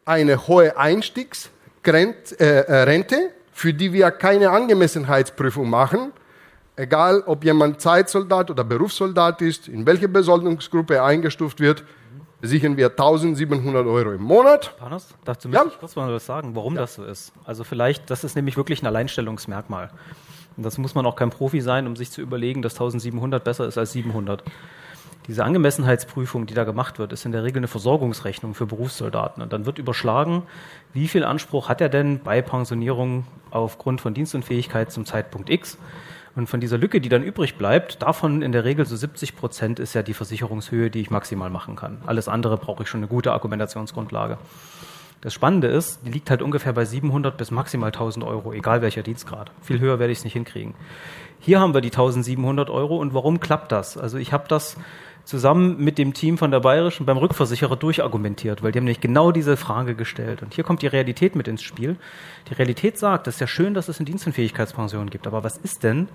eine 0.05 0.47
hohe 0.47 0.77
Einstiegsrente, 0.77 2.39
äh, 2.39 2.85
für 3.61 3.75
die 3.75 3.93
wir 3.93 4.11
keine 4.11 4.49
Angemessenheitsprüfung 4.53 5.69
machen, 5.69 6.13
egal 6.77 7.23
ob 7.27 7.45
jemand 7.45 7.79
Zeitsoldat 7.79 8.51
oder 8.51 8.65
Berufssoldat 8.65 9.43
ist, 9.43 9.69
in 9.69 9.85
welche 9.85 10.09
Besoldungsgruppe 10.09 10.95
er 10.95 11.05
eingestuft 11.05 11.61
wird, 11.61 11.85
sichern 12.41 12.79
wir 12.79 12.89
1700 12.89 13.87
Euro 13.87 14.13
im 14.13 14.23
Monat. 14.23 14.75
Panos, 14.79 15.09
dazu 15.27 15.51
möchte 15.51 15.67
ja. 15.67 15.71
ich 15.71 15.79
kurz 15.79 15.95
mal 15.95 16.11
was 16.11 16.25
sagen, 16.25 16.57
warum 16.57 16.75
ja. 16.75 16.81
das 16.81 16.95
so 16.95 17.05
ist. 17.05 17.35
Also 17.45 17.63
vielleicht, 17.63 18.09
das 18.09 18.25
ist 18.25 18.35
nämlich 18.35 18.57
wirklich 18.57 18.83
ein 18.83 18.87
Alleinstellungsmerkmal. 18.87 19.91
Und 20.57 20.63
das 20.63 20.79
muss 20.79 20.95
man 20.95 21.05
auch 21.05 21.17
kein 21.17 21.29
Profi 21.29 21.61
sein, 21.61 21.87
um 21.87 21.97
sich 21.97 22.11
zu 22.11 22.23
überlegen, 22.23 22.63
dass 22.63 22.73
1700 22.77 23.45
besser 23.45 23.67
ist 23.67 23.77
als 23.77 23.93
700. 23.93 24.43
Diese 25.31 25.45
Angemessenheitsprüfung, 25.45 26.47
die 26.47 26.55
da 26.55 26.65
gemacht 26.65 26.99
wird, 26.99 27.13
ist 27.13 27.25
in 27.25 27.31
der 27.31 27.45
Regel 27.45 27.59
eine 27.59 27.69
Versorgungsrechnung 27.69 28.53
für 28.53 28.67
Berufssoldaten. 28.67 29.45
Und 29.45 29.53
dann 29.53 29.65
wird 29.65 29.79
überschlagen, 29.79 30.43
wie 30.93 31.07
viel 31.07 31.23
Anspruch 31.23 31.69
hat 31.69 31.81
er 31.81 31.89
denn 31.89 32.19
bei 32.19 32.43
Pensionierung 32.43 33.29
aufgrund 33.53 34.01
von 34.01 34.13
Dienstunfähigkeit 34.13 34.91
zum 34.91 35.07
Zeitpunkt 35.07 35.49
X. 35.49 35.79
Und 36.35 36.49
von 36.49 36.59
dieser 36.59 36.79
Lücke, 36.79 37.01
die 37.01 37.09
dann 37.09 37.23
übrig 37.23 37.55
bleibt, 37.55 38.03
davon 38.03 38.43
in 38.43 38.51
der 38.51 38.65
Regel 38.65 38.87
so 38.87 38.97
70 38.97 39.37
Prozent 39.37 39.79
ist 39.79 39.95
ja 39.95 40.03
die 40.03 40.15
Versicherungshöhe, 40.15 40.91
die 40.91 41.01
ich 41.01 41.13
maximal 41.13 41.49
machen 41.49 41.77
kann. 41.77 41.99
Alles 42.07 42.27
andere 42.27 42.57
brauche 42.57 42.83
ich 42.83 42.89
schon 42.89 42.99
eine 42.99 43.07
gute 43.07 43.31
Argumentationsgrundlage. 43.31 44.37
Das 45.21 45.33
Spannende 45.33 45.69
ist, 45.69 46.01
die 46.05 46.11
liegt 46.11 46.29
halt 46.31 46.43
ungefähr 46.43 46.73
bei 46.73 46.85
700 46.85 47.37
bis 47.37 47.53
maximal 47.53 47.91
1000 47.91 48.25
Euro, 48.25 48.53
egal 48.53 48.83
welcher 48.83 49.03
Dienstgrad. 49.03 49.53
Viel 49.63 49.79
höher 49.79 50.01
werde 50.01 50.13
ich 50.13 50.19
es 50.19 50.25
nicht 50.25 50.33
hinkriegen. 50.33 50.75
Hier 51.39 51.61
haben 51.61 51.73
wir 51.73 51.83
die 51.83 51.91
1700 51.91 52.69
Euro 52.69 52.97
und 52.97 53.15
warum 53.15 53.39
klappt 53.39 53.71
das? 53.71 53.97
Also 53.97 54.19
ich 54.19 54.33
habe 54.33 54.45
das 54.49 54.77
zusammen 55.25 55.77
mit 55.79 55.99
dem 55.99 56.15
Team 56.15 56.39
von 56.39 56.51
der 56.51 56.61
Bayerischen 56.61 57.07
beim 57.07 57.17
Rückversicherer 57.17 57.77
durchargumentiert, 57.77 58.63
weil 58.63 58.73
die 58.73 58.79
haben 58.79 58.85
nämlich 58.85 59.01
genau 59.01 59.33
diese 59.33 59.57
Frage 59.57 59.95
gestellt. 59.95 60.43
Und 60.43 60.55
hier 60.55 60.65
kommt 60.65 60.83
die 60.83 60.87
Realität 60.87 61.37
mit 61.37 61.49
ins 61.49 61.63
Spiel. 61.63 61.97
Die 62.49 62.55
Realität 62.55 62.99
sagt, 62.99 63.27
es 63.27 63.35
ist 63.35 63.41
ja 63.41 63.47
schön, 63.47 63.75
dass 63.75 63.89
es 63.89 63.99
eine 63.99 64.07
Dienstunfähigkeitspension 64.07 65.11
gibt, 65.11 65.27
aber 65.27 65.45
was 65.45 65.57
ist 65.57 65.85
denn 65.85 66.09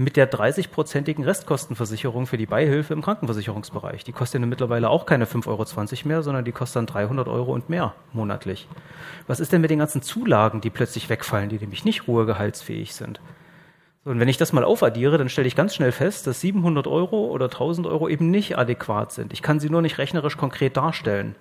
mit 0.00 0.16
der 0.16 0.30
30-prozentigen 0.30 1.24
Restkostenversicherung 1.24 2.26
für 2.26 2.38
die 2.38 2.46
Beihilfe 2.46 2.94
im 2.94 3.02
Krankenversicherungsbereich? 3.02 4.04
Die 4.04 4.12
kostet 4.12 4.40
ja 4.40 4.46
mittlerweile 4.46 4.88
auch 4.88 5.06
keine 5.06 5.26
5,20 5.26 5.48
Euro 5.48 6.08
mehr, 6.08 6.22
sondern 6.22 6.44
die 6.44 6.52
kostet 6.52 6.76
dann 6.76 6.86
300 6.86 7.28
Euro 7.28 7.52
und 7.52 7.68
mehr 7.68 7.94
monatlich. 8.12 8.68
Was 9.26 9.40
ist 9.40 9.52
denn 9.52 9.60
mit 9.60 9.70
den 9.70 9.80
ganzen 9.80 10.02
Zulagen, 10.02 10.60
die 10.60 10.70
plötzlich 10.70 11.10
wegfallen, 11.10 11.48
die 11.48 11.58
nämlich 11.58 11.84
nicht 11.84 12.06
ruhegehaltsfähig 12.06 12.94
sind? 12.94 13.20
So, 14.04 14.10
und 14.10 14.20
wenn 14.20 14.28
ich 14.28 14.36
das 14.36 14.52
mal 14.52 14.64
aufaddiere, 14.64 15.18
dann 15.18 15.28
stelle 15.28 15.48
ich 15.48 15.56
ganz 15.56 15.74
schnell 15.74 15.92
fest, 15.92 16.26
dass 16.26 16.40
700 16.40 16.86
Euro 16.86 17.26
oder 17.26 17.46
1000 17.46 17.86
Euro 17.86 18.08
eben 18.08 18.30
nicht 18.30 18.56
adäquat 18.56 19.12
sind. 19.12 19.32
Ich 19.32 19.42
kann 19.42 19.60
sie 19.60 19.70
nur 19.70 19.82
nicht 19.82 19.98
rechnerisch 19.98 20.36
konkret 20.36 20.76
darstellen. 20.76 21.34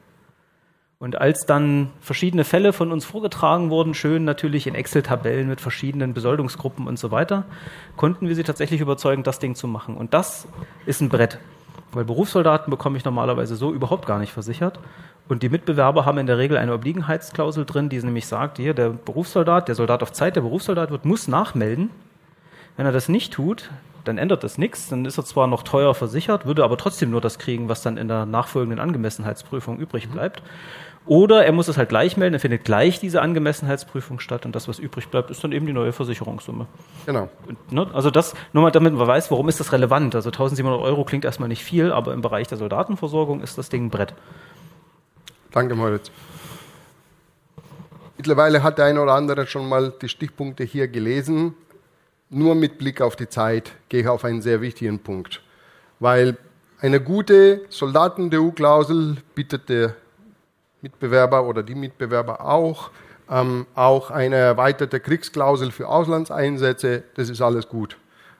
Und 0.99 1.21
als 1.21 1.45
dann 1.45 1.91
verschiedene 2.01 2.43
Fälle 2.43 2.73
von 2.73 2.91
uns 2.91 3.05
vorgetragen 3.05 3.69
wurden, 3.69 3.93
schön 3.93 4.25
natürlich 4.25 4.65
in 4.65 4.73
Excel-Tabellen 4.73 5.47
mit 5.47 5.61
verschiedenen 5.61 6.15
Besoldungsgruppen 6.15 6.87
und 6.87 6.97
so 6.97 7.11
weiter, 7.11 7.45
konnten 7.95 8.27
wir 8.27 8.35
sie 8.35 8.41
tatsächlich 8.41 8.81
überzeugen, 8.81 9.21
das 9.21 9.37
Ding 9.37 9.53
zu 9.53 9.67
machen. 9.67 9.95
Und 9.95 10.15
das 10.15 10.47
ist 10.87 11.01
ein 11.01 11.09
Brett. 11.09 11.37
Weil 11.91 12.03
Berufssoldaten 12.03 12.71
bekomme 12.71 12.97
ich 12.97 13.05
normalerweise 13.05 13.55
so 13.55 13.71
überhaupt 13.71 14.07
gar 14.07 14.17
nicht 14.17 14.33
versichert. 14.33 14.79
Und 15.29 15.43
die 15.43 15.49
Mitbewerber 15.49 16.05
haben 16.05 16.17
in 16.17 16.25
der 16.25 16.39
Regel 16.39 16.57
eine 16.57 16.73
Obliegenheitsklausel 16.73 17.65
drin, 17.65 17.89
die 17.89 17.99
nämlich 17.99 18.25
sagt, 18.25 18.57
hier, 18.57 18.73
der 18.73 18.89
Berufssoldat, 18.89 19.67
der 19.67 19.75
Soldat 19.75 20.01
auf 20.01 20.11
Zeit, 20.11 20.35
der 20.35 20.41
Berufssoldat 20.41 20.89
wird, 20.89 21.05
muss 21.05 21.27
nachmelden. 21.27 21.91
Wenn 22.77 22.85
er 22.85 22.91
das 22.91 23.09
nicht 23.09 23.33
tut, 23.33 23.69
dann 24.05 24.17
ändert 24.17 24.43
das 24.43 24.57
nichts. 24.57 24.87
Dann 24.89 25.03
ist 25.05 25.17
er 25.17 25.25
zwar 25.25 25.47
noch 25.47 25.63
teuer 25.63 25.93
versichert, 25.93 26.45
würde 26.45 26.63
aber 26.63 26.77
trotzdem 26.77 27.09
nur 27.09 27.21
das 27.21 27.39
kriegen, 27.39 27.67
was 27.69 27.81
dann 27.81 27.97
in 27.97 28.07
der 28.07 28.25
nachfolgenden 28.25 28.79
Angemessenheitsprüfung 28.79 29.79
übrig 29.79 30.09
bleibt. 30.09 30.41
Oder 31.07 31.45
er 31.45 31.53
muss 31.53 31.69
es 31.69 31.77
halt 31.77 31.87
gleich 31.87 32.17
melden, 32.17 32.33
er 32.33 32.39
findet 32.41 32.65
gleich 32.65 32.99
diese 32.99 33.21
Angemessenheitsprüfung 33.21 34.19
statt 34.19 34.45
und 34.45 34.53
das, 34.53 34.67
was 34.67 34.77
übrig 34.77 35.07
bleibt, 35.07 35.31
ist 35.31 35.41
dann 35.41 35.53
eben 35.53 35.65
die 35.65 35.71
neue 35.71 35.93
Versicherungssumme. 35.93 36.67
Genau. 37.05 37.29
Ne? 37.69 37.87
Also 37.93 38.11
das, 38.11 38.35
nur 38.51 38.63
mal 38.63 38.71
damit 38.71 38.93
man 38.93 39.07
weiß, 39.07 39.31
warum 39.31 39.47
ist 39.47 39.61
das 39.61 39.71
relevant. 39.71 40.15
Also 40.15 40.29
1700 40.29 40.81
Euro 40.81 41.05
klingt 41.05 41.23
erstmal 41.23 41.47
nicht 41.47 41.63
viel, 41.63 41.93
aber 41.93 42.13
im 42.13 42.21
Bereich 42.21 42.47
der 42.47 42.57
Soldatenversorgung 42.57 43.41
ist 43.41 43.57
das 43.57 43.69
Ding 43.69 43.85
ein 43.85 43.89
Brett. 43.89 44.13
Danke, 45.51 45.75
Moritz. 45.75 46.11
Mittlerweile 48.17 48.61
hat 48.61 48.77
der 48.77 48.85
eine 48.85 49.01
oder 49.01 49.13
andere 49.13 49.47
schon 49.47 49.69
mal 49.69 49.93
die 50.01 50.09
Stichpunkte 50.09 50.65
hier 50.65 50.89
gelesen. 50.89 51.53
Nur 52.29 52.55
mit 52.55 52.77
Blick 52.77 53.01
auf 53.01 53.15
die 53.15 53.29
Zeit 53.29 53.71
gehe 53.87 54.01
ich 54.01 54.07
auf 54.07 54.25
einen 54.25 54.41
sehr 54.41 54.59
wichtigen 54.59 54.99
Punkt. 54.99 55.41
Weil 55.99 56.37
eine 56.79 56.99
gute 56.99 57.61
Soldaten-DU-Klausel 57.69 59.17
bietet 59.33 59.69
der 59.69 59.95
Mitbewerber 60.81 61.45
oder 61.45 61.63
die 61.63 61.75
Mitbewerber 61.75 62.41
auch. 62.41 62.91
Ähm, 63.29 63.65
auch 63.75 64.11
eine 64.11 64.35
erweiterte 64.35 64.99
Kriegsklausel 64.99 65.71
für 65.71 65.87
Auslandseinsätze, 65.87 67.03
das 67.15 67.29
ist 67.29 67.41
alles 67.41 67.67
gut. 67.67 67.97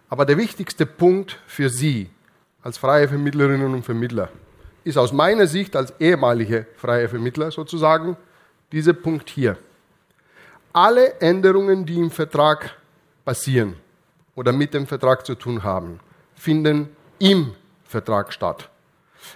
Aber 0.10 0.26
der 0.26 0.38
wichtigste 0.38 0.86
Punkt 0.86 1.39
für 1.45 1.69
Sie 1.69 2.10
als 2.62 2.78
freie 2.78 3.08
Vermittlerinnen 3.08 3.73
und 3.73 3.84
Vermittler 3.84 4.30
ist 4.84 4.97
aus 4.97 5.12
meiner 5.12 5.47
Sicht 5.47 5.76
als 5.76 5.93
ehemalige 6.00 6.67
freie 6.78 7.10
Vermittler 7.10 7.52
sozusagen 7.52 8.15
dieser 8.71 8.93
Punkt 8.93 9.30
hier. 9.30 9.58
Alle 10.71 11.19
Änderungen, 11.19 11.86
die 11.86 11.97
im 11.97 12.12
Vertrag 12.12 12.76
passieren 13.28 13.76
oder 14.36 14.54
mit 14.54 14.74
dem 14.74 14.88
Vertrag 14.88 15.26
zu 15.26 15.36
tun 15.36 15.62
haben, 15.63 16.00
finden 16.34 16.88
im 17.20 17.54
Vertrag 17.84 18.32
statt. 18.32 18.70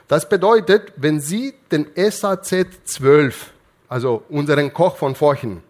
Das 0.08 0.30
bedeutet, 0.30 0.94
wenn 0.96 1.20
Sie 1.20 1.54
den 1.74 1.88
SAZ 1.98 2.54
12, 2.86 3.52
also 3.90 4.24
unseren 4.30 4.72
Koch 4.72 4.96
von 4.96 5.14
vorhin, 5.14 5.62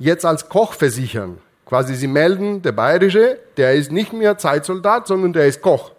jetzt 0.00 0.24
als 0.24 0.48
Koch 0.48 0.72
versichern, 0.72 1.38
quasi 1.64 1.94
Sie 1.94 2.08
melden, 2.08 2.60
der 2.60 2.72
Bayerische, 2.72 3.38
der 3.56 3.74
ist 3.74 3.92
nicht 3.92 4.12
mehr 4.12 4.36
Zeitsoldat, 4.36 5.06
sondern 5.06 5.32
der 5.32 5.46
ist 5.46 5.62
Koch, 5.62 5.92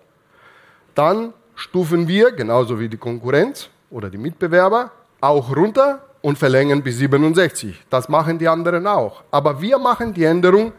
dann 0.93 1.33
stufen 1.55 2.09
wir, 2.09 2.33
genauso 2.33 2.81
wie 2.81 2.89
die 2.89 2.97
Konkurrenz 2.97 3.69
oder 3.89 4.09
die 4.09 4.17
Mitbewerber, 4.17 4.91
auch 5.21 5.55
runter 5.55 6.03
und 6.21 6.37
verlängern 6.37 6.83
bis 6.83 6.97
67. 6.97 7.81
Das 7.89 8.09
machen 8.09 8.39
die 8.39 8.49
anderen 8.49 8.87
auch. 8.87 9.23
Aber 9.31 9.61
wir 9.61 9.77
machen 9.77 10.13
die 10.13 10.25
Änderung 10.25 10.73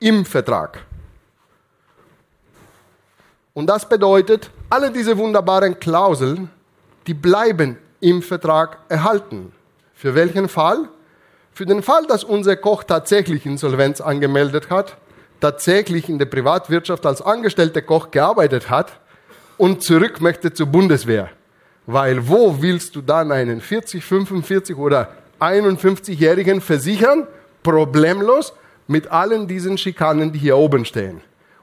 im 0.00 0.24
Vertrag. 0.24 0.84
Und 3.54 3.66
das 3.68 3.88
bedeutet, 3.88 4.50
alle 4.68 4.90
diese 4.90 5.16
wunderbaren 5.16 5.78
Klauseln, 5.78 6.50
die 7.06 7.14
bleiben 7.14 7.78
im 8.00 8.20
Vertrag 8.22 8.78
erhalten. 8.88 9.52
Für 9.94 10.14
welchen 10.14 10.48
Fall? 10.48 10.88
Für 11.52 11.64
den 11.64 11.82
Fall, 11.82 12.04
dass 12.06 12.24
unser 12.24 12.56
Koch 12.56 12.82
tatsächlich 12.82 13.46
Insolvenz 13.46 14.00
angemeldet 14.00 14.70
hat, 14.70 14.96
tatsächlich 15.40 16.08
in 16.08 16.18
der 16.18 16.26
Privatwirtschaft 16.26 17.06
als 17.06 17.22
angestellter 17.22 17.80
Koch 17.80 18.10
gearbeitet 18.10 18.70
hat 18.70 18.98
und 19.56 19.84
zurück 19.84 20.20
möchte 20.20 20.52
zur 20.52 20.66
Bundeswehr. 20.66 21.30
Weil 21.86 22.28
wo 22.28 22.60
willst 22.60 22.96
du 22.96 23.02
dann 23.02 23.30
einen 23.30 23.60
40, 23.60 24.04
45 24.04 24.76
oder 24.76 25.10
51-Jährigen 25.38 26.60
versichern? 26.60 27.26
Problemlos 27.62 28.52
mit 28.86 29.08
allen 29.08 29.46
diesen 29.46 29.78
Schikanen, 29.78 30.32
die 30.32 30.38
hier 30.38 30.56
oben 30.56 30.84
stehen. 30.84 31.20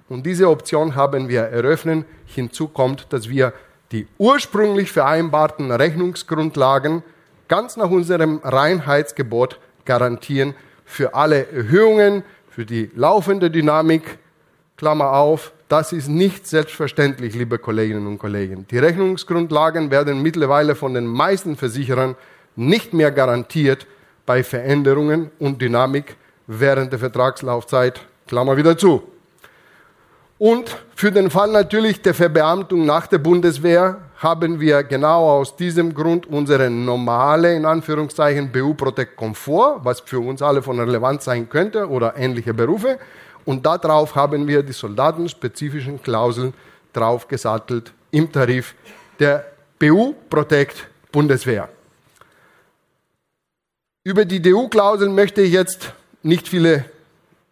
Und 0.10 0.26
diese 0.26 0.50
Option 0.50 0.96
haben 0.96 1.30
wir 1.30 1.42
eröffnet. 1.42 2.06
Hinzu 2.26 2.68
kommt, 2.68 3.08
dass 3.14 3.30
wir 3.30 3.54
die 3.92 4.08
ursprünglich 4.18 4.92
vereinbarten 4.92 5.72
Rechnungsgrundlagen 5.72 7.04
ganz 7.48 7.78
nach 7.78 7.90
unserem 7.90 8.40
Reinheitsgebot 8.44 9.60
garantieren 9.86 10.54
für 10.86 11.14
alle 11.14 11.48
Erhöhungen, 11.52 12.24
für 12.50 12.66
die 12.66 12.90
laufende 12.96 13.52
Dynamik. 13.52 14.18
Klammer 14.78 15.14
auf, 15.14 15.54
das 15.70 15.94
ist 15.94 16.08
nicht 16.08 16.48
selbstverständlich, 16.48 17.36
liebe 17.36 17.60
Kolleginnen 17.60 18.08
und 18.08 18.18
Kollegen. 18.18 18.66
Die 18.72 18.78
Rechnungsgrundlagen 18.78 19.92
werden 19.92 20.22
mittlerweile 20.22 20.76
von 20.76 20.94
den 20.94 21.06
meisten 21.06 21.56
Versicherern 21.56 22.16
nicht 22.56 22.94
mehr 22.94 23.12
garantiert 23.12 23.88
bei 24.26 24.44
Veränderungen 24.44 25.32
und 25.40 25.62
Dynamik 25.62 26.18
während 26.60 26.92
der 26.92 27.00
Vertragslaufzeit. 27.00 28.02
Klammer 28.28 28.58
wieder 28.58 28.78
zu. 28.78 29.04
Und 30.38 30.78
für 30.96 31.12
den 31.12 31.30
Fall 31.30 31.52
natürlich 31.52 32.02
der 32.02 32.14
Verbeamtung 32.14 32.86
nach 32.86 33.08
der 33.08 33.20
Bundeswehr 33.20 33.98
haben 34.18 34.60
wir 34.60 34.84
genau 34.84 35.30
aus 35.30 35.56
diesem 35.56 35.94
Grund 35.94 36.26
unsere 36.26 36.70
normale, 36.70 37.56
in 37.56 37.66
Anführungszeichen, 37.66 38.52
BU 38.52 38.74
Protect 38.74 39.16
Komfort, 39.16 39.82
was 39.84 40.02
für 40.02 40.20
uns 40.20 40.42
alle 40.42 40.62
von 40.62 40.80
Relevanz 40.80 41.26
sein 41.26 41.48
könnte, 41.50 41.88
oder 41.88 42.18
ähnliche 42.18 42.54
Berufe. 42.54 43.00
Und 43.46 43.66
darauf 43.66 44.16
haben 44.16 44.48
wir 44.48 44.64
die 44.64 44.74
soldatenspezifischen 44.74 46.02
Klauseln 46.02 46.54
draufgesattelt 46.94 47.94
im 48.12 48.32
Tarif 48.32 48.76
der 49.20 49.46
BU 49.80 50.14
Protect 50.30 50.88
Bundeswehr. 51.12 51.70
Über 54.04 54.26
die 54.26 54.42
DU-Klausel 54.42 55.10
möchte 55.10 55.42
ich 55.42 55.54
jetzt 55.54 55.94
nicht 56.24 56.48
viele 56.48 56.86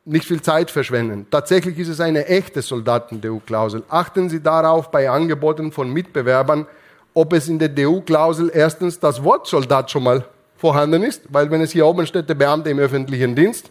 nicht 0.09 0.25
viel 0.25 0.41
Zeit 0.41 0.71
verschwenden. 0.71 1.27
Tatsächlich 1.29 1.77
ist 1.77 1.87
es 1.87 1.99
eine 1.99 2.25
echte 2.25 2.63
Soldaten-DU-Klausel. 2.63 3.83
Achten 3.89 4.27
Sie 4.27 4.41
darauf 4.41 4.89
bei 4.89 5.09
Angeboten 5.09 5.71
von 5.71 5.91
Mitbewerbern, 5.93 6.65
ob 7.13 7.33
es 7.33 7.47
in 7.47 7.59
der 7.59 7.69
DU-Klausel 7.69 8.49
erstens 8.53 8.99
das 8.99 9.23
Wort 9.23 9.47
Soldat 9.47 9.91
schon 9.91 10.03
mal 10.03 10.25
vorhanden 10.57 11.03
ist, 11.03 11.21
weil 11.29 11.51
wenn 11.51 11.61
es 11.61 11.71
hier 11.71 11.85
oben 11.85 12.07
steht, 12.07 12.27
der 12.27 12.35
Beamte 12.35 12.69
im 12.69 12.79
öffentlichen 12.79 13.35
Dienst, 13.35 13.69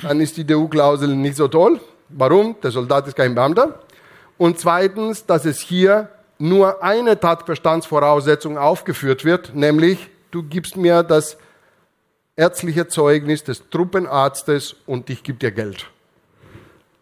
dann 0.00 0.20
ist 0.20 0.36
die 0.36 0.44
DU-Klausel 0.44 1.08
nicht 1.16 1.36
so 1.36 1.48
toll. 1.48 1.80
Warum? 2.10 2.54
Der 2.62 2.70
Soldat 2.70 3.08
ist 3.08 3.16
kein 3.16 3.34
Beamter. 3.34 3.80
Und 4.38 4.58
zweitens, 4.58 5.26
dass 5.26 5.44
es 5.44 5.58
hier 5.58 6.08
nur 6.38 6.82
eine 6.82 7.18
Tatbestandsvoraussetzung 7.18 8.56
aufgeführt 8.56 9.24
wird, 9.24 9.54
nämlich 9.54 10.10
du 10.30 10.42
gibst 10.42 10.76
mir 10.76 11.02
das 11.02 11.38
ärztliche 12.36 12.86
Zeugnis 12.86 13.42
des 13.42 13.68
Truppenarztes 13.70 14.76
und 14.86 15.08
ich 15.08 15.22
gebe 15.22 15.38
dir 15.38 15.50
Geld. 15.50 15.86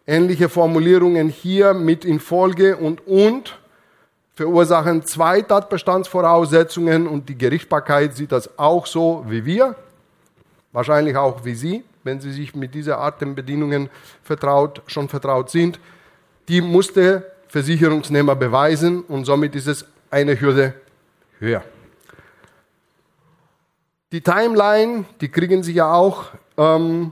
Ähnliche 0.07 0.49
Formulierungen 0.49 1.29
hier 1.29 1.73
mit 1.73 2.05
in 2.05 2.19
Folge 2.19 2.77
und 2.77 3.05
und 3.05 3.57
verursachen 4.33 5.03
zwei 5.05 5.41
Tatbestandsvoraussetzungen 5.41 7.07
und 7.07 7.27
die 7.27 7.37
Gerichtbarkeit 7.37 8.15
sieht 8.15 8.31
das 8.31 8.57
auch 8.57 8.85
so 8.85 9.25
wie 9.27 9.45
wir, 9.45 9.75
wahrscheinlich 10.71 11.15
auch 11.17 11.43
wie 11.43 11.55
Sie, 11.55 11.83
wenn 12.03 12.19
Sie 12.19 12.31
sich 12.31 12.53
mit 12.53 12.73
dieser 12.73 12.99
Art 12.99 13.19
der 13.21 13.27
Bedingungen 13.27 13.89
vertraut, 14.23 14.81
schon 14.87 15.09
vertraut 15.09 15.49
sind. 15.49 15.79
Die 16.47 16.61
musste 16.61 17.31
Versicherungsnehmer 17.47 18.35
beweisen 18.35 19.01
und 19.01 19.25
somit 19.25 19.55
ist 19.55 19.67
es 19.67 19.85
eine 20.11 20.39
Hürde 20.39 20.73
höher. 21.39 21.63
Die 24.15 24.21
Timeline, 24.21 25.03
die 25.19 25.27
kriegen 25.27 25.61
Sie 25.61 25.73
ja 25.73 25.91
auch 25.91 26.27
ähm, 26.55 27.11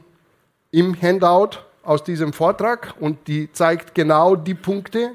im 0.72 1.02
Handout 1.02 1.58
aus 1.84 2.02
diesem 2.02 2.32
Vortrag 2.32 2.94
und 2.98 3.28
die 3.28 3.52
zeigt 3.52 3.94
genau 3.94 4.38
die 4.38 4.54
Punkte, 4.54 5.12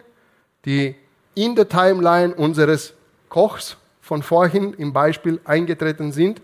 die 0.66 0.94
in 1.34 1.56
der 1.56 1.66
Timeline 1.66 2.34
unseres 2.34 2.92
Kochs 3.30 3.78
von 4.02 4.22
vorhin 4.22 4.74
im 4.74 4.92
Beispiel 4.92 5.40
eingetreten 5.46 6.12
sind, 6.12 6.42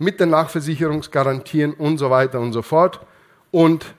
mit 0.00 0.18
den 0.18 0.30
Nachversicherungsgarantien 0.30 1.74
und 1.74 1.98
so 1.98 2.10
weiter 2.10 2.40
und 2.40 2.52
so 2.52 2.62
fort. 2.62 2.98
Und 3.52 3.94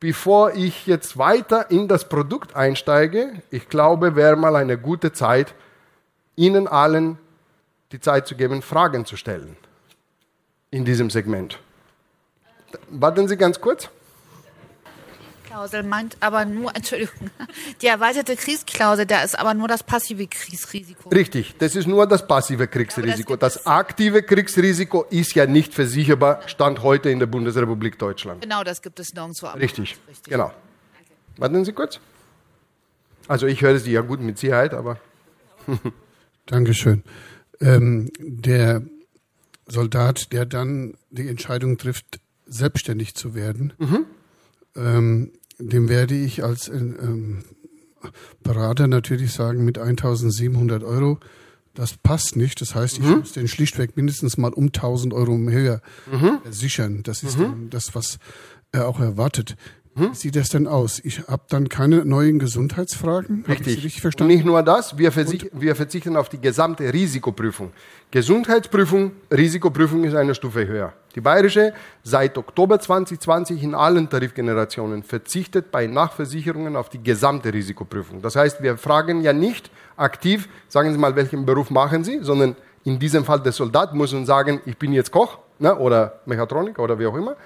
bevor 0.00 0.52
ich 0.52 0.88
jetzt 0.88 1.16
weiter 1.16 1.70
in 1.70 1.86
das 1.86 2.08
Produkt 2.08 2.56
einsteige, 2.56 3.34
ich 3.52 3.68
glaube, 3.68 4.16
wäre 4.16 4.34
mal 4.34 4.56
eine 4.56 4.78
gute 4.78 5.12
Zeit, 5.12 5.54
Ihnen 6.34 6.66
allen 6.66 7.18
die 7.92 8.00
Zeit 8.00 8.26
zu 8.26 8.34
geben, 8.34 8.62
Fragen 8.62 9.04
zu 9.04 9.16
stellen 9.16 9.56
in 10.70 10.84
diesem 10.84 11.10
Segment. 11.10 11.58
Warten 12.90 13.28
Sie 13.28 13.36
ganz 13.36 13.60
kurz. 13.60 13.88
Kriegsklausel 15.58 15.82
meint 15.82 16.16
aber 16.20 16.44
nur, 16.44 16.70
Entschuldigung, 16.74 17.30
die 17.82 17.86
erweiterte 17.86 18.36
Kriegsklausel, 18.36 19.06
da 19.06 19.22
ist 19.22 19.38
aber 19.38 19.54
nur 19.54 19.68
das 19.68 19.82
passive 19.82 20.26
Kriegsrisiko. 20.26 21.08
Richtig, 21.08 21.56
das 21.58 21.74
ist 21.74 21.86
nur 21.86 22.06
das 22.06 22.26
passive 22.26 22.68
Kriegsrisiko. 22.68 23.36
Das, 23.36 23.54
das, 23.54 23.66
aktive 23.66 24.22
Kriegsrisiko 24.22 25.06
ist 25.10 25.34
ja 25.34 25.46
nicht 25.46 25.74
versicherbar, 25.74 26.42
stand 26.46 26.82
heute 26.82 27.10
in 27.10 27.18
der 27.18 27.26
Bundesrepublik 27.26 27.98
Deutschland. 27.98 28.42
Genau, 28.42 28.62
das 28.64 28.82
gibt 28.82 29.00
es 29.00 29.12
nirgendwo. 29.14 29.48
Richtig, 29.48 29.96
richtig, 30.08 30.24
genau. 30.24 30.48
Danke. 30.48 31.12
Warten 31.38 31.64
Sie 31.64 31.72
kurz. 31.72 32.00
Also 33.26 33.46
ich 33.46 33.60
höre 33.60 33.78
Sie 33.78 33.92
ja 33.92 34.00
gut 34.00 34.20
mit 34.20 34.38
Sicherheit, 34.38 34.74
aber... 34.74 34.98
Dankeschön. 36.46 37.02
Ähm, 37.60 38.10
der 38.18 38.82
Soldat, 39.68 40.32
der 40.32 40.46
dann 40.46 40.94
die 41.10 41.28
Entscheidung 41.28 41.78
trifft, 41.78 42.20
selbstständig 42.46 43.14
zu 43.14 43.34
werden, 43.34 43.74
mhm. 43.78 44.06
ähm, 44.74 45.32
dem 45.58 45.88
werde 45.88 46.14
ich 46.14 46.42
als 46.42 46.68
äh, 46.68 46.76
ähm, 46.76 47.44
Berater 48.42 48.86
natürlich 48.86 49.32
sagen, 49.32 49.64
mit 49.64 49.78
1700 49.78 50.82
Euro, 50.84 51.18
das 51.74 51.96
passt 51.96 52.36
nicht. 52.36 52.60
Das 52.60 52.74
heißt, 52.74 52.98
ich 52.98 53.04
mhm. 53.04 53.18
muss 53.18 53.32
den 53.32 53.48
schlichtweg 53.48 53.96
mindestens 53.96 54.36
mal 54.36 54.52
um 54.52 54.66
1000 54.66 55.12
Euro 55.12 55.36
höher 55.36 55.80
mhm. 56.10 56.40
sichern. 56.50 57.02
Das 57.02 57.22
ist 57.22 57.38
mhm. 57.38 57.70
das, 57.70 57.94
was 57.94 58.18
er 58.72 58.88
auch 58.88 59.00
erwartet. 59.00 59.56
Hm? 59.98 60.14
Sieht 60.14 60.36
das 60.36 60.48
denn 60.48 60.66
aus? 60.66 61.00
Ich 61.02 61.26
habe 61.26 61.42
dann 61.48 61.68
keine 61.68 62.04
neuen 62.04 62.38
Gesundheitsfragen? 62.38 63.44
Richtig. 63.48 63.76
richtig 63.78 64.00
verstanden? 64.00 64.30
Und 64.30 64.36
nicht 64.36 64.46
nur 64.46 64.62
das, 64.62 64.96
wir, 64.96 65.12
wir, 65.14 65.74
verzichten 65.74 66.16
auf 66.16 66.28
die 66.28 66.40
gesamte 66.40 66.92
Risikoprüfung. 66.92 67.72
Gesundheitsprüfung, 68.10 69.12
Risikoprüfung 69.30 70.04
ist 70.04 70.14
eine 70.14 70.34
Stufe 70.34 70.66
höher. 70.66 70.92
Die 71.14 71.20
Bayerische 71.20 71.72
seit 72.04 72.38
Oktober 72.38 72.78
2020 72.78 73.62
in 73.62 73.74
allen 73.74 74.08
Tarifgenerationen 74.08 75.02
verzichtet 75.02 75.72
bei 75.72 75.86
Nachversicherungen 75.86 76.76
auf 76.76 76.88
die 76.88 77.02
gesamte 77.02 77.52
Risikoprüfung. 77.52 78.22
Das 78.22 78.36
heißt, 78.36 78.62
wir 78.62 78.78
fragen 78.78 79.22
ja 79.22 79.32
nicht 79.32 79.70
aktiv, 79.96 80.48
sagen 80.68 80.92
Sie 80.92 80.98
mal, 80.98 81.16
welchen 81.16 81.44
Beruf 81.44 81.70
machen 81.70 82.04
Sie, 82.04 82.20
sondern 82.22 82.54
in 82.84 82.98
diesem 82.98 83.24
Fall 83.24 83.40
der 83.40 83.52
Soldat 83.52 83.94
muss 83.94 84.12
uns 84.12 84.28
sagen, 84.28 84.60
ich 84.64 84.78
bin 84.78 84.92
jetzt 84.92 85.10
Koch 85.10 85.38
ne, 85.58 85.76
oder 85.76 86.20
Mechatroniker 86.26 86.82
oder 86.82 86.98
wie 86.98 87.06
auch 87.06 87.16
immer 87.16 87.36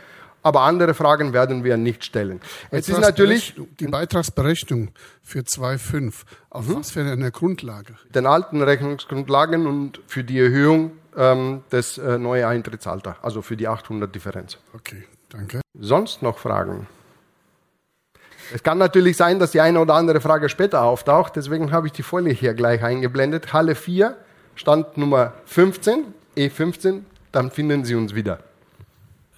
aber 0.42 0.62
andere 0.62 0.94
Fragen 0.94 1.32
werden 1.32 1.64
wir 1.64 1.76
nicht 1.76 2.04
stellen. 2.04 2.40
Es 2.70 2.88
ist 2.88 3.00
natürlich 3.00 3.54
die 3.80 3.86
Beitragsberechnung 3.86 4.90
für 5.22 5.40
2,5. 5.40 6.24
Auf 6.50 6.68
mhm. 6.68 6.76
was 6.76 6.90
für 6.90 7.02
eine 7.02 7.30
Grundlage? 7.30 7.94
Den 8.14 8.26
alten 8.26 8.62
Rechnungsgrundlagen 8.62 9.66
und 9.66 10.00
für 10.06 10.24
die 10.24 10.38
Erhöhung 10.38 10.92
ähm, 11.16 11.62
des 11.70 11.98
äh, 11.98 12.18
neuen 12.18 12.44
Eintrittsalters, 12.44 13.16
also 13.22 13.42
für 13.42 13.56
die 13.56 13.68
800 13.68 14.14
Differenz. 14.14 14.58
Okay, 14.74 15.04
danke. 15.28 15.60
Sonst 15.78 16.22
noch 16.22 16.38
Fragen? 16.38 16.86
Es 18.54 18.62
kann 18.62 18.76
natürlich 18.78 19.16
sein, 19.16 19.38
dass 19.38 19.52
die 19.52 19.60
eine 19.60 19.80
oder 19.80 19.94
andere 19.94 20.20
Frage 20.20 20.48
später 20.48 20.82
auftaucht, 20.82 21.36
deswegen 21.36 21.72
habe 21.72 21.86
ich 21.86 21.92
die 21.92 22.02
Folie 22.02 22.34
hier 22.34 22.54
gleich 22.54 22.82
eingeblendet. 22.82 23.52
Halle 23.52 23.74
4, 23.74 24.16
Stand 24.56 24.98
Nummer 24.98 25.32
15, 25.46 26.04
E15, 26.36 27.00
dann 27.30 27.50
finden 27.50 27.84
Sie 27.84 27.94
uns 27.94 28.14
wieder. 28.14 28.40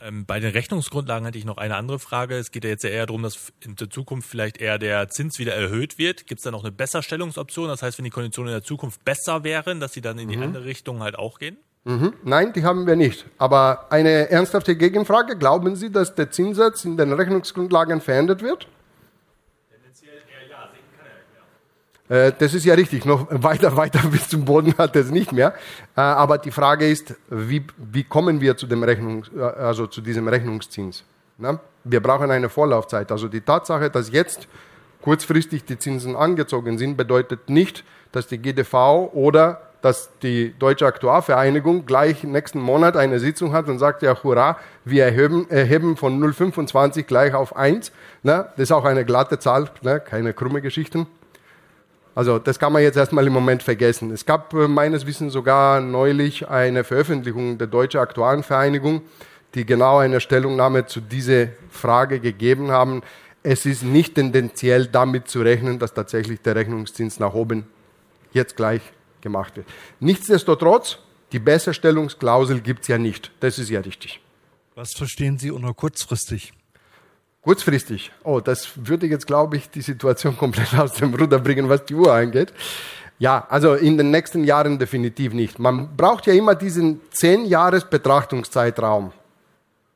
Ähm, 0.04 0.26
bei 0.26 0.38
den 0.38 0.50
Rechnungsgrundlagen 0.50 1.26
hatte 1.26 1.38
ich 1.38 1.46
noch 1.46 1.56
eine 1.56 1.76
andere 1.76 1.98
Frage. 1.98 2.36
Es 2.36 2.50
geht 2.50 2.64
ja 2.64 2.70
jetzt 2.70 2.84
ja 2.84 2.90
eher 2.90 3.06
darum, 3.06 3.22
dass 3.22 3.52
in 3.64 3.74
der 3.76 3.88
Zukunft 3.88 4.28
vielleicht 4.28 4.58
eher 4.58 4.78
der 4.78 5.08
Zins 5.08 5.38
wieder 5.38 5.54
erhöht 5.54 5.98
wird. 5.98 6.26
Gibt 6.26 6.40
es 6.40 6.44
da 6.44 6.50
noch 6.50 6.62
eine 6.62 6.72
Besserstellungsoption? 6.72 7.68
Das 7.68 7.82
heißt, 7.82 7.98
wenn 7.98 8.04
die 8.04 8.10
Konditionen 8.10 8.52
in 8.52 8.56
der 8.56 8.64
Zukunft 8.64 9.04
besser 9.04 9.44
wären, 9.44 9.80
dass 9.80 9.94
sie 9.94 10.02
dann 10.02 10.18
in 10.18 10.28
die 10.28 10.36
mhm. 10.36 10.42
andere 10.42 10.64
Richtung 10.66 11.02
halt 11.02 11.18
auch 11.18 11.38
gehen? 11.38 11.56
Mhm. 11.84 12.12
Nein, 12.22 12.52
die 12.52 12.64
haben 12.64 12.86
wir 12.86 12.96
nicht. 12.96 13.24
Aber 13.38 13.90
eine 13.90 14.30
ernsthafte 14.30 14.76
Gegenfrage. 14.76 15.36
Glauben 15.36 15.74
Sie, 15.76 15.90
dass 15.90 16.14
der 16.14 16.30
Zinssatz 16.30 16.84
in 16.84 16.96
den 16.96 17.12
Rechnungsgrundlagen 17.12 18.00
verändert 18.00 18.42
wird? 18.42 18.68
Äh, 22.08 22.32
das 22.38 22.54
ist 22.54 22.64
ja 22.64 22.74
richtig, 22.74 23.04
noch 23.04 23.26
weiter, 23.30 23.76
weiter 23.76 24.00
bis 24.08 24.28
zum 24.28 24.44
Boden 24.44 24.74
hat 24.76 24.94
es 24.96 25.10
nicht 25.10 25.32
mehr. 25.32 25.54
Äh, 25.96 26.00
aber 26.00 26.38
die 26.38 26.50
Frage 26.50 26.88
ist, 26.88 27.14
wie, 27.30 27.64
wie 27.76 28.04
kommen 28.04 28.40
wir 28.40 28.56
zu, 28.56 28.66
dem 28.66 28.82
Rechnungs, 28.82 29.30
äh, 29.36 29.40
also 29.40 29.86
zu 29.86 30.00
diesem 30.00 30.28
Rechnungszins? 30.28 31.04
Wir 31.82 32.00
brauchen 32.00 32.30
eine 32.30 32.48
Vorlaufzeit. 32.48 33.10
Also 33.10 33.26
die 33.26 33.40
Tatsache, 33.40 33.90
dass 33.90 34.12
jetzt 34.12 34.46
kurzfristig 35.02 35.64
die 35.64 35.78
Zinsen 35.78 36.14
angezogen 36.14 36.78
sind, 36.78 36.96
bedeutet 36.96 37.50
nicht, 37.50 37.84
dass 38.12 38.28
die 38.28 38.38
GDV 38.38 39.10
oder 39.12 39.60
dass 39.82 40.10
die 40.22 40.54
Deutsche 40.58 40.86
Aktuarvereinigung 40.86 41.84
gleich 41.84 42.24
nächsten 42.24 42.58
Monat 42.58 42.96
eine 42.96 43.18
Sitzung 43.20 43.52
hat 43.52 43.68
und 43.68 43.78
sagt, 43.78 44.02
ja, 44.02 44.16
hurra, 44.22 44.56
wir 44.86 45.04
erheben, 45.04 45.50
erheben 45.50 45.96
von 45.98 46.22
0,25 46.22 47.02
gleich 47.02 47.34
auf 47.34 47.54
1. 47.54 47.92
Das 48.22 48.46
ist 48.56 48.72
auch 48.72 48.86
eine 48.86 49.04
glatte 49.04 49.38
Zahl, 49.38 49.68
keine 50.06 50.32
krumme 50.32 50.62
Geschichten. 50.62 51.06
Also 52.14 52.38
das 52.38 52.58
kann 52.58 52.72
man 52.72 52.82
jetzt 52.82 52.96
erstmal 52.96 53.26
im 53.26 53.32
Moment 53.32 53.62
vergessen. 53.62 54.10
Es 54.10 54.24
gab 54.24 54.54
äh, 54.54 54.68
meines 54.68 55.06
Wissens 55.06 55.32
sogar 55.32 55.80
neulich 55.80 56.48
eine 56.48 56.84
Veröffentlichung 56.84 57.58
der 57.58 57.66
Deutschen 57.66 58.00
Aktuarenvereinigung, 58.00 59.02
die 59.54 59.66
genau 59.66 59.98
eine 59.98 60.20
Stellungnahme 60.20 60.86
zu 60.86 61.00
dieser 61.00 61.48
Frage 61.70 62.20
gegeben 62.20 62.70
haben. 62.70 63.02
Es 63.42 63.66
ist 63.66 63.82
nicht 63.82 64.14
tendenziell 64.14 64.86
damit 64.86 65.28
zu 65.28 65.42
rechnen, 65.42 65.78
dass 65.78 65.92
tatsächlich 65.92 66.40
der 66.40 66.56
Rechnungszins 66.56 67.18
nach 67.18 67.34
oben 67.34 67.66
jetzt 68.32 68.56
gleich 68.56 68.80
gemacht 69.20 69.56
wird. 69.56 69.66
Nichtsdestotrotz, 70.00 70.98
die 71.32 71.38
Besserstellungsklausel 71.38 72.60
gibt 72.60 72.82
es 72.82 72.88
ja 72.88 72.98
nicht. 72.98 73.32
Das 73.40 73.58
ist 73.58 73.70
ja 73.70 73.80
richtig. 73.80 74.20
Was 74.74 74.92
verstehen 74.94 75.38
Sie 75.38 75.50
unter 75.50 75.74
kurzfristig? 75.74 76.52
Kurzfristig. 77.44 78.10
Oh, 78.22 78.40
das 78.40 78.70
würde 78.74 79.06
jetzt, 79.06 79.26
glaube 79.26 79.58
ich, 79.58 79.68
die 79.68 79.82
Situation 79.82 80.36
komplett 80.38 80.74
aus 80.78 80.94
dem 80.94 81.14
Ruder 81.14 81.38
bringen, 81.38 81.68
was 81.68 81.84
die 81.84 81.94
Uhr 81.94 82.12
angeht. 82.12 82.52
Ja, 83.18 83.46
also 83.48 83.74
in 83.74 83.96
den 83.96 84.10
nächsten 84.10 84.44
Jahren 84.44 84.78
definitiv 84.78 85.34
nicht. 85.34 85.58
Man 85.58 85.94
braucht 85.96 86.26
ja 86.26 86.32
immer 86.32 86.54
diesen 86.54 87.00
zehn 87.10 87.44
Jahres 87.44 87.84
Betrachtungszeitraum. 87.84 89.12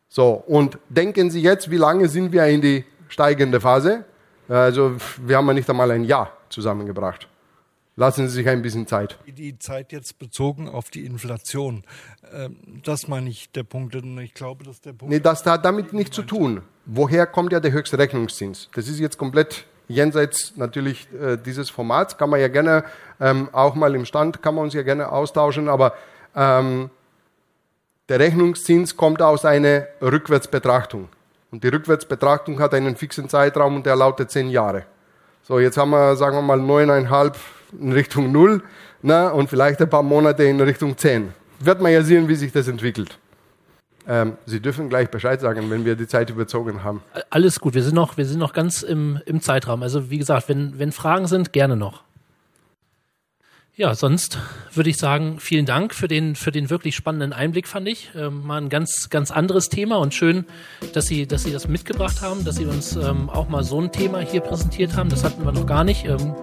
So, 0.09 0.45
und 0.47 0.79
denken 0.89 1.31
Sie 1.31 1.43
jetzt, 1.43 1.71
wie 1.71 1.77
lange 1.77 2.09
sind 2.09 2.33
wir 2.33 2.47
in 2.47 2.61
die 2.61 2.85
steigende 3.09 3.61
Phase? 3.61 4.05
Also, 4.49 4.97
wir 5.19 5.37
haben 5.37 5.47
ja 5.49 5.55
nicht 5.55 5.69
einmal 5.69 5.91
ein 5.91 6.05
Jahr 6.05 6.33
zusammengebracht. 6.49 7.29
Lassen 7.99 8.29
Sie 8.29 8.35
sich 8.35 8.49
ein 8.49 8.63
bisschen 8.63 8.87
Zeit. 8.87 9.19
Die 9.27 9.59
Zeit 9.59 9.91
jetzt 9.91 10.21
bezogen 10.21 10.69
auf 10.69 10.89
die 10.89 11.05
Inflation. 11.05 11.83
Ähm, 12.33 12.57
das 12.85 13.09
meine 13.09 13.29
ich 13.29 13.51
der 13.51 13.65
Punkt. 13.65 13.93
Ich 13.97 14.35
glaube, 14.35 14.63
dass 14.63 14.81
der 14.81 14.93
Punkt. 14.93 15.13
Nee, 15.13 15.19
das 15.19 15.45
hat 15.45 15.65
damit 15.65 15.93
nichts 15.93 16.15
zu 16.15 16.23
tun. 16.23 16.63
Woher 16.87 17.27
kommt 17.27 17.53
ja 17.53 17.59
der 17.59 17.73
höchste 17.73 17.99
Rechnungszins? 17.99 18.69
Das 18.73 18.87
ist 18.87 19.01
jetzt 19.01 19.19
komplett 19.19 19.67
jenseits 19.89 20.57
natürlich 20.57 21.09
äh, 21.13 21.39
dieses 21.39 21.71
Formats. 21.71 22.17
Kann 22.17 22.31
man 22.31 22.39
ja 22.39 22.47
gerne 22.47 22.85
ähm, 23.19 23.49
auch 23.51 23.75
mal 23.75 23.93
im 23.97 24.05
Stand, 24.05 24.43
kann 24.43 24.55
man 24.55 24.63
uns 24.63 24.75
ja 24.75 24.83
gerne 24.83 25.11
austauschen, 25.11 25.69
aber 25.69 25.93
ähm, 26.37 26.91
der 28.09 28.21
Rechnungszins 28.21 28.97
kommt 28.97 29.23
aus 29.23 29.45
einer 29.45 29.89
Rückwärtsbetrachtung. 30.01 31.09
Und 31.51 31.65
die 31.65 31.69
Rückwärtsbetrachtung 31.69 32.61
hat 32.61 32.75
einen 32.75 32.95
fixen 32.95 33.29
Zeitraum 33.29 33.75
und 33.75 33.87
der 33.87 33.97
lautet 33.97 34.31
zehn 34.31 34.51
Jahre. 34.51 34.85
So, 35.43 35.59
jetzt 35.59 35.77
haben 35.77 35.91
wir, 35.91 36.15
sagen 36.15 36.37
wir 36.37 36.43
mal, 36.43 36.59
neuneinhalb 36.59 37.37
in 37.73 37.93
Richtung 37.93 38.33
Null 38.33 38.63
na, 39.03 39.29
und 39.29 39.49
vielleicht 39.49 39.81
ein 39.81 39.91
paar 39.91 40.03
Monate 40.03 40.45
in 40.45 40.61
Richtung 40.61 40.97
10. 40.97 41.33
Wird 41.61 41.81
man 41.81 41.93
ja 41.93 42.03
sehen, 42.03 42.29
wie 42.29 42.35
sich 42.35 42.53
das 42.53 42.69
entwickelt. 42.69 43.19
Ähm, 44.07 44.39
Sie 44.47 44.61
dürfen 44.61 44.89
gleich 44.89 45.11
Bescheid 45.11 45.41
sagen, 45.41 45.71
wenn 45.71 45.85
wir 45.85 45.95
die 45.95 46.07
Zeit 46.07 46.31
überzogen 46.31 46.83
haben. 46.83 47.03
Alles 47.31 47.61
gut, 47.61 47.75
wir 47.75 47.83
sind 47.83 47.95
noch, 47.95 48.17
wir 48.17 48.25
sind 48.25 48.39
noch 48.39 48.55
ganz 48.55 48.83
im, 48.83 49.21
im 49.27 49.43
Zeitraum. 49.43 49.83
Also 49.83 50.11
wie 50.11 50.19
gesagt, 50.19 50.49
wenn, 50.49 50.79
wenn 50.79 50.93
Fragen 50.93 51.27
sind, 51.27 51.53
gerne 51.53 51.77
noch. 51.77 52.05
Ja, 53.79 53.95
sonst 53.95 54.39
würde 54.75 54.91
ich 54.91 54.97
sagen, 54.97 55.37
vielen 55.39 55.65
Dank 55.65 55.95
für 55.95 56.09
den, 56.09 56.35
für 56.35 56.51
den 56.51 56.69
wirklich 56.69 56.97
spannenden 56.97 57.33
Einblick, 57.33 57.69
fand 57.69 57.87
ich. 57.87 58.11
Ähm, 58.17 58.45
mal 58.45 58.61
ein 58.61 58.71
ganz, 58.71 59.09
ganz 59.09 59.31
anderes 59.31 59.69
Thema 59.69 59.99
und 59.99 60.13
schön, 60.13 60.47
dass 60.95 61.07
Sie, 61.07 61.29
dass 61.29 61.45
Sie 61.45 61.53
das 61.53 61.69
mitgebracht 61.69 62.21
haben, 62.21 62.45
dass 62.45 62.57
Sie 62.57 62.67
uns 62.67 62.97
ähm, 62.97 63.31
auch 63.31 63.49
mal 63.49 63.63
so 63.63 63.81
ein 63.81 63.93
Thema 63.93 64.19
hier 64.19 64.41
präsentiert 64.41 64.97
haben. 64.97 65.11
Das 65.11 65.23
hatten 65.23 65.45
wir 65.45 65.53
noch 65.53 65.65
gar 65.65 65.85
nicht. 65.85 66.05
Ähm, 66.07 66.35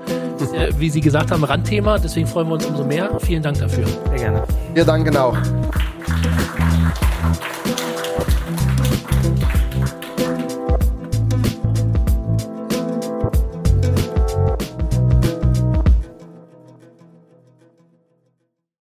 wie 0.78 0.90
Sie 0.90 1.02
gesagt 1.02 1.30
haben, 1.30 1.44
Randthema. 1.44 2.00
Deswegen 2.00 2.26
freuen 2.26 2.48
wir 2.48 2.54
uns 2.54 2.68
umso 2.68 2.86
mehr. 2.86 3.20
Vielen 3.20 3.44
Dank 3.44 3.60
dafür. 3.60 3.86
Sehr 3.86 4.18
gerne. 4.18 4.48
Wir 4.74 4.86
danken 4.86 5.18
auch. 5.18 5.38